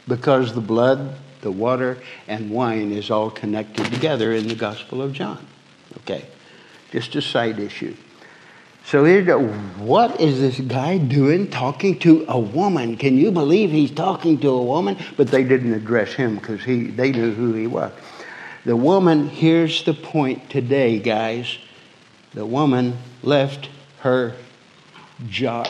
Because 0.07 0.55
the 0.55 0.61
blood, 0.61 1.15
the 1.41 1.51
water, 1.51 1.99
and 2.27 2.51
wine 2.51 2.93
is 2.93 3.11
all 3.11 3.31
connected 3.31 3.87
together 3.93 4.33
in 4.33 4.49
the 4.49 4.55
Gospel 4.55 5.03
of 5.03 5.13
John. 5.13 5.47
Okay, 5.99 6.25
just 6.91 7.15
a 7.17 7.23
side 7.23 7.59
issue. 7.59 7.95
So 8.85 9.05
what 9.77 10.19
is 10.19 10.41
this 10.41 10.61
guy 10.61 10.97
doing 10.97 11.51
talking 11.51 11.99
to 11.99 12.25
a 12.27 12.39
woman? 12.39 12.97
Can 12.97 13.19
you 13.19 13.31
believe 13.31 13.71
he's 13.71 13.91
talking 13.91 14.39
to 14.39 14.49
a 14.49 14.63
woman? 14.63 14.97
But 15.19 15.29
they 15.29 15.45
didn't 15.45 15.75
address 15.75 16.15
him 16.15 16.37
because 16.37 16.65
he, 16.65 16.85
they 16.85 17.13
knew 17.13 17.35
who 17.35 17.53
he 17.53 17.67
was. 17.67 17.93
The 18.65 18.77
woman, 18.77 19.29
here's 19.29 19.85
the 19.85 19.93
point 19.93 20.49
today, 20.49 20.99
guys. 20.99 21.59
The 22.33 22.47
woman 22.47 22.97
left 23.23 23.69
her 24.01 24.35
jar. 25.29 25.67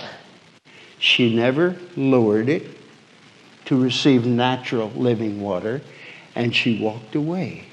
She 1.01 1.35
never 1.35 1.77
lowered 1.97 2.49
it 2.49 2.78
to 3.69 3.81
receive 3.81 4.27
natural 4.27 4.91
living 4.91 5.41
water, 5.41 5.81
and 6.35 6.55
she 6.55 6.81
walked 6.81 7.15
away 7.15 7.65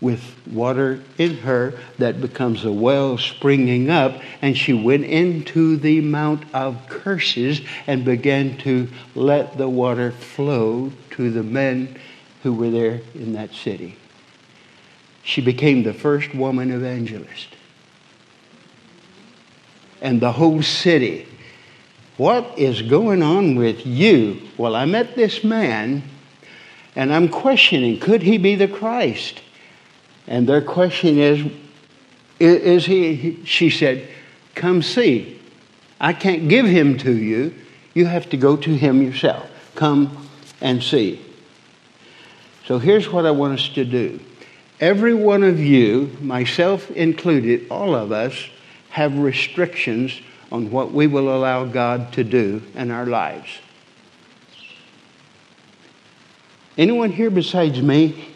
with 0.00 0.22
water 0.46 1.00
in 1.16 1.36
her 1.38 1.74
that 1.98 2.20
becomes 2.20 2.64
a 2.64 2.72
well 2.72 3.18
springing 3.18 3.90
up, 3.90 4.20
and 4.40 4.56
she 4.56 4.72
went 4.72 5.04
into 5.04 5.76
the 5.76 6.00
Mount 6.00 6.44
of 6.54 6.88
Curses 6.88 7.60
and 7.86 8.04
began 8.04 8.56
to 8.58 8.88
let 9.14 9.58
the 9.58 9.68
water 9.68 10.12
flow 10.12 10.92
to 11.10 11.30
the 11.30 11.42
men 11.42 11.98
who 12.42 12.52
were 12.52 12.70
there 12.70 13.00
in 13.14 13.32
that 13.32 13.52
city. 13.52 13.96
She 15.22 15.40
became 15.40 15.82
the 15.82 15.94
first 15.94 16.34
woman 16.34 16.70
evangelist 16.70 17.48
and 20.00 20.20
the 20.20 20.32
whole 20.32 20.62
city. 20.62 21.26
What 22.18 22.58
is 22.58 22.82
going 22.82 23.22
on 23.22 23.54
with 23.54 23.86
you? 23.86 24.42
Well, 24.58 24.74
I 24.74 24.84
met 24.84 25.14
this 25.14 25.44
man 25.44 26.02
and 26.96 27.14
I'm 27.14 27.28
questioning 27.28 28.00
could 28.00 28.22
he 28.22 28.38
be 28.38 28.56
the 28.56 28.66
Christ? 28.66 29.40
And 30.26 30.48
their 30.48 30.60
question 30.60 31.16
is, 31.16 31.50
is 32.40 32.84
he? 32.84 33.42
She 33.44 33.70
said, 33.70 34.08
Come 34.56 34.82
see. 34.82 35.40
I 36.00 36.12
can't 36.12 36.48
give 36.48 36.66
him 36.66 36.98
to 36.98 37.16
you. 37.16 37.54
You 37.94 38.06
have 38.06 38.28
to 38.30 38.36
go 38.36 38.56
to 38.56 38.76
him 38.76 39.00
yourself. 39.00 39.48
Come 39.76 40.28
and 40.60 40.82
see. 40.82 41.24
So 42.66 42.78
here's 42.78 43.10
what 43.10 43.26
I 43.26 43.30
want 43.30 43.60
us 43.60 43.68
to 43.70 43.84
do. 43.84 44.20
Every 44.80 45.14
one 45.14 45.44
of 45.44 45.58
you, 45.60 46.16
myself 46.20 46.90
included, 46.90 47.68
all 47.70 47.94
of 47.94 48.10
us, 48.10 48.48
have 48.90 49.16
restrictions 49.18 50.20
on 50.50 50.70
what 50.70 50.92
we 50.92 51.06
will 51.06 51.34
allow 51.34 51.64
God 51.64 52.12
to 52.14 52.24
do 52.24 52.62
in 52.74 52.90
our 52.90 53.06
lives. 53.06 53.58
Anyone 56.76 57.10
here 57.10 57.30
besides 57.30 57.82
me? 57.82 58.28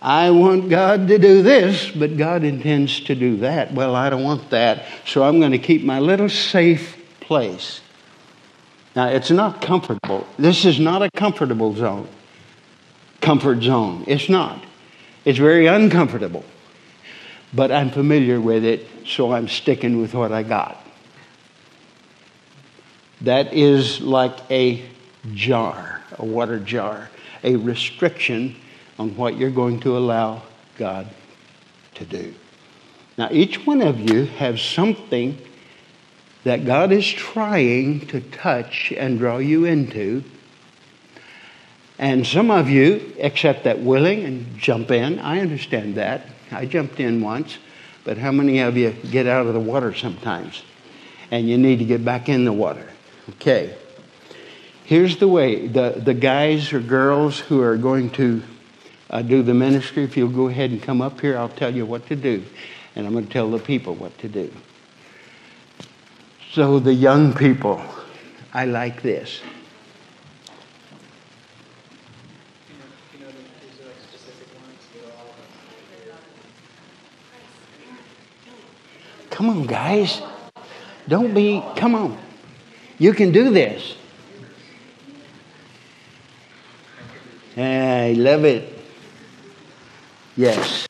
I 0.00 0.30
want 0.30 0.68
God 0.68 1.08
to 1.08 1.18
do 1.18 1.42
this, 1.42 1.90
but 1.90 2.16
God 2.16 2.44
intends 2.44 3.00
to 3.00 3.14
do 3.14 3.38
that. 3.38 3.72
Well, 3.72 3.96
I 3.96 4.10
don't 4.10 4.22
want 4.22 4.50
that, 4.50 4.84
so 5.04 5.24
I'm 5.24 5.40
going 5.40 5.52
to 5.52 5.58
keep 5.58 5.82
my 5.82 5.98
little 5.98 6.28
safe 6.28 6.96
place. 7.20 7.80
Now, 8.94 9.08
it's 9.08 9.30
not 9.30 9.60
comfortable. 9.60 10.26
This 10.38 10.64
is 10.64 10.78
not 10.78 11.02
a 11.02 11.10
comfortable 11.10 11.74
zone, 11.74 12.08
comfort 13.20 13.62
zone. 13.62 14.04
It's 14.06 14.28
not. 14.28 14.62
It's 15.24 15.38
very 15.38 15.66
uncomfortable 15.66 16.44
but 17.52 17.72
I'm 17.72 17.90
familiar 17.90 18.40
with 18.40 18.64
it, 18.64 18.86
so 19.06 19.32
I'm 19.32 19.48
sticking 19.48 20.00
with 20.00 20.14
what 20.14 20.32
I 20.32 20.42
got. 20.42 20.76
That 23.22 23.52
is 23.52 24.00
like 24.00 24.38
a 24.50 24.84
jar, 25.34 26.02
a 26.18 26.24
water 26.24 26.58
jar, 26.58 27.10
a 27.42 27.56
restriction 27.56 28.56
on 28.98 29.16
what 29.16 29.36
you're 29.36 29.50
going 29.50 29.80
to 29.80 29.96
allow 29.96 30.42
God 30.76 31.08
to 31.94 32.04
do. 32.04 32.34
Now, 33.16 33.28
each 33.32 33.66
one 33.66 33.82
of 33.82 33.98
you 33.98 34.26
has 34.26 34.62
something 34.62 35.38
that 36.44 36.64
God 36.64 36.92
is 36.92 37.06
trying 37.06 38.06
to 38.08 38.20
touch 38.20 38.92
and 38.96 39.18
draw 39.18 39.38
you 39.38 39.64
into. 39.64 40.22
And 41.98 42.24
some 42.24 42.50
of 42.50 42.70
you 42.70 43.14
accept 43.20 43.64
that 43.64 43.80
willing 43.80 44.24
and 44.24 44.56
jump 44.56 44.92
in. 44.92 45.18
I 45.18 45.40
understand 45.40 45.96
that. 45.96 46.26
I 46.50 46.66
jumped 46.66 47.00
in 47.00 47.20
once, 47.20 47.58
but 48.04 48.18
how 48.18 48.32
many 48.32 48.60
of 48.60 48.76
you 48.76 48.90
get 49.10 49.26
out 49.26 49.46
of 49.46 49.54
the 49.54 49.60
water 49.60 49.94
sometimes 49.94 50.62
and 51.30 51.48
you 51.48 51.58
need 51.58 51.78
to 51.78 51.84
get 51.84 52.04
back 52.04 52.28
in 52.28 52.44
the 52.44 52.52
water? 52.52 52.86
Okay. 53.30 53.74
Here's 54.84 55.18
the 55.18 55.28
way 55.28 55.66
the, 55.66 56.00
the 56.02 56.14
guys 56.14 56.72
or 56.72 56.80
girls 56.80 57.38
who 57.38 57.60
are 57.60 57.76
going 57.76 58.10
to 58.10 58.42
uh, 59.10 59.22
do 59.22 59.42
the 59.42 59.54
ministry, 59.54 60.04
if 60.04 60.16
you'll 60.16 60.28
go 60.28 60.48
ahead 60.48 60.70
and 60.70 60.82
come 60.82 61.00
up 61.00 61.20
here, 61.20 61.36
I'll 61.36 61.48
tell 61.48 61.74
you 61.74 61.86
what 61.86 62.06
to 62.08 62.16
do. 62.16 62.44
And 62.94 63.06
I'm 63.06 63.12
going 63.12 63.26
to 63.26 63.32
tell 63.32 63.50
the 63.50 63.58
people 63.58 63.94
what 63.94 64.16
to 64.18 64.28
do. 64.28 64.52
So, 66.52 66.78
the 66.78 66.94
young 66.94 67.34
people, 67.34 67.82
I 68.52 68.64
like 68.64 69.02
this. 69.02 69.40
Come 79.30 79.50
on, 79.50 79.66
guys. 79.66 80.20
Don't 81.06 81.32
be, 81.32 81.62
come 81.76 81.94
on. 81.94 82.18
You 82.98 83.12
can 83.12 83.30
do 83.30 83.50
this. 83.50 83.94
I 87.56 88.14
love 88.16 88.44
it. 88.44 88.76
Yes. 90.36 90.86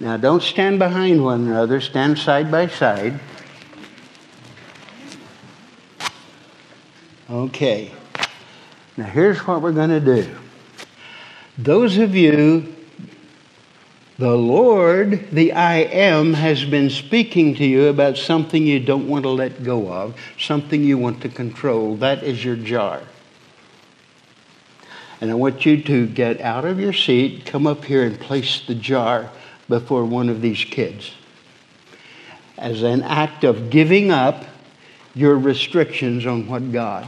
Now 0.00 0.16
don't 0.16 0.42
stand 0.42 0.78
behind 0.78 1.22
one 1.22 1.46
another, 1.46 1.80
stand 1.82 2.18
side 2.18 2.50
by 2.50 2.68
side. 2.68 3.20
Okay. 7.28 7.92
Now 8.96 9.04
here's 9.04 9.46
what 9.46 9.60
we're 9.60 9.72
going 9.72 9.90
to 9.90 10.00
do. 10.00 10.36
Those 11.62 11.98
of 11.98 12.14
you 12.14 12.74
the 14.18 14.36
Lord, 14.36 15.30
the 15.32 15.52
I 15.52 15.76
am, 15.76 16.34
has 16.34 16.62
been 16.64 16.90
speaking 16.90 17.54
to 17.54 17.64
you 17.64 17.88
about 17.88 18.18
something 18.18 18.66
you 18.66 18.78
don't 18.78 19.08
want 19.08 19.24
to 19.24 19.30
let 19.30 19.64
go 19.64 19.90
of, 19.90 20.14
something 20.38 20.84
you 20.84 20.98
want 20.98 21.22
to 21.22 21.30
control. 21.30 21.96
That 21.96 22.22
is 22.22 22.44
your 22.44 22.56
jar. 22.56 23.00
And 25.22 25.30
I 25.30 25.34
want 25.34 25.64
you 25.64 25.82
to 25.84 26.06
get 26.06 26.40
out 26.42 26.66
of 26.66 26.78
your 26.78 26.92
seat, 26.92 27.46
come 27.46 27.66
up 27.66 27.86
here, 27.86 28.04
and 28.04 28.20
place 28.20 28.62
the 28.66 28.74
jar 28.74 29.30
before 29.70 30.04
one 30.04 30.28
of 30.28 30.42
these 30.42 30.64
kids 30.64 31.12
as 32.58 32.82
an 32.82 33.02
act 33.02 33.42
of 33.42 33.70
giving 33.70 34.10
up 34.10 34.44
your 35.14 35.38
restrictions 35.38 36.26
on 36.26 36.46
what 36.46 36.72
God 36.72 37.06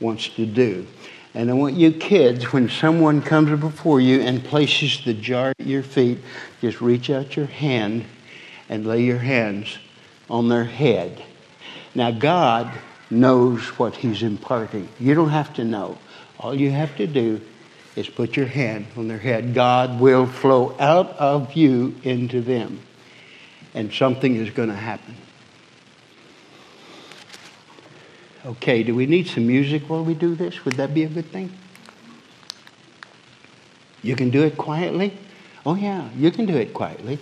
wants 0.00 0.28
to 0.30 0.46
do. 0.46 0.86
And 1.34 1.48
I 1.50 1.54
want 1.54 1.76
you 1.76 1.92
kids, 1.92 2.52
when 2.52 2.68
someone 2.68 3.22
comes 3.22 3.58
before 3.60 4.00
you 4.00 4.20
and 4.20 4.42
places 4.42 5.04
the 5.04 5.14
jar 5.14 5.52
at 5.58 5.66
your 5.66 5.82
feet, 5.82 6.18
just 6.60 6.80
reach 6.80 7.08
out 7.08 7.36
your 7.36 7.46
hand 7.46 8.04
and 8.68 8.86
lay 8.86 9.02
your 9.02 9.18
hands 9.18 9.78
on 10.28 10.48
their 10.48 10.64
head. 10.64 11.22
Now, 11.94 12.10
God 12.10 12.72
knows 13.10 13.60
what 13.78 13.96
He's 13.96 14.22
imparting. 14.22 14.88
You 14.98 15.14
don't 15.14 15.30
have 15.30 15.54
to 15.54 15.64
know. 15.64 15.98
All 16.38 16.54
you 16.54 16.70
have 16.70 16.96
to 16.96 17.06
do 17.06 17.40
is 17.96 18.08
put 18.08 18.36
your 18.36 18.46
hand 18.46 18.86
on 18.96 19.08
their 19.08 19.18
head. 19.18 19.54
God 19.54 20.00
will 20.00 20.26
flow 20.26 20.74
out 20.78 21.10
of 21.10 21.54
you 21.54 21.94
into 22.02 22.40
them, 22.40 22.80
and 23.74 23.92
something 23.92 24.36
is 24.36 24.50
going 24.50 24.68
to 24.68 24.74
happen. 24.74 25.16
Okay, 28.44 28.82
do 28.82 28.94
we 28.94 29.04
need 29.04 29.26
some 29.26 29.46
music 29.46 29.88
while 29.88 30.04
we 30.04 30.14
do 30.14 30.34
this? 30.34 30.64
Would 30.64 30.74
that 30.74 30.94
be 30.94 31.04
a 31.04 31.08
good 31.08 31.30
thing? 31.30 31.52
You 34.02 34.16
can 34.16 34.30
do 34.30 34.42
it 34.44 34.56
quietly? 34.56 35.16
Oh, 35.66 35.74
yeah, 35.74 36.08
you 36.16 36.30
can 36.30 36.46
do 36.46 36.56
it 36.56 36.72
quietly. 36.72 37.18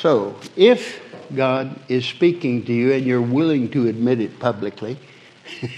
So, 0.00 0.36
if 0.56 1.02
God 1.34 1.80
is 1.88 2.06
speaking 2.06 2.64
to 2.66 2.72
you 2.72 2.92
and 2.92 3.04
you're 3.04 3.20
willing 3.20 3.70
to 3.72 3.88
admit 3.88 4.20
it 4.20 4.38
publicly, 4.38 4.98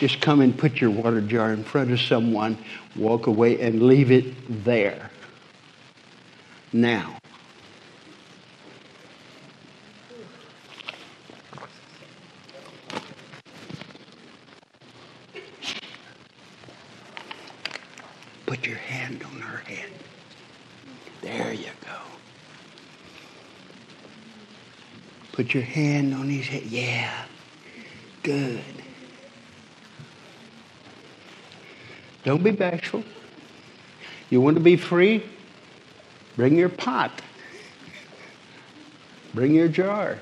just 0.00 0.20
come 0.20 0.40
and 0.40 0.56
put 0.58 0.80
your 0.80 0.90
water 0.90 1.20
jar 1.20 1.52
in 1.52 1.62
front 1.62 1.92
of 1.92 2.00
someone, 2.00 2.58
walk 2.96 3.28
away, 3.28 3.60
and 3.60 3.84
leave 3.84 4.10
it 4.10 4.64
there. 4.64 5.08
Now, 6.72 7.19
put 18.50 18.66
your 18.66 18.78
hand 18.78 19.22
on 19.22 19.40
her 19.42 19.58
head. 19.58 19.88
There 21.22 21.52
you 21.52 21.70
go. 21.84 21.96
Put 25.30 25.54
your 25.54 25.62
hand 25.62 26.12
on 26.12 26.28
his 26.28 26.48
head. 26.48 26.64
Yeah. 26.64 27.26
Good. 28.24 28.64
Don't 32.24 32.42
be 32.42 32.50
bashful. 32.50 33.04
You 34.30 34.40
want 34.40 34.56
to 34.56 34.60
be 34.60 34.76
free? 34.76 35.22
Bring 36.34 36.56
your 36.56 36.70
pot. 36.70 37.22
Bring 39.32 39.54
your 39.54 39.68
jar. 39.68 40.18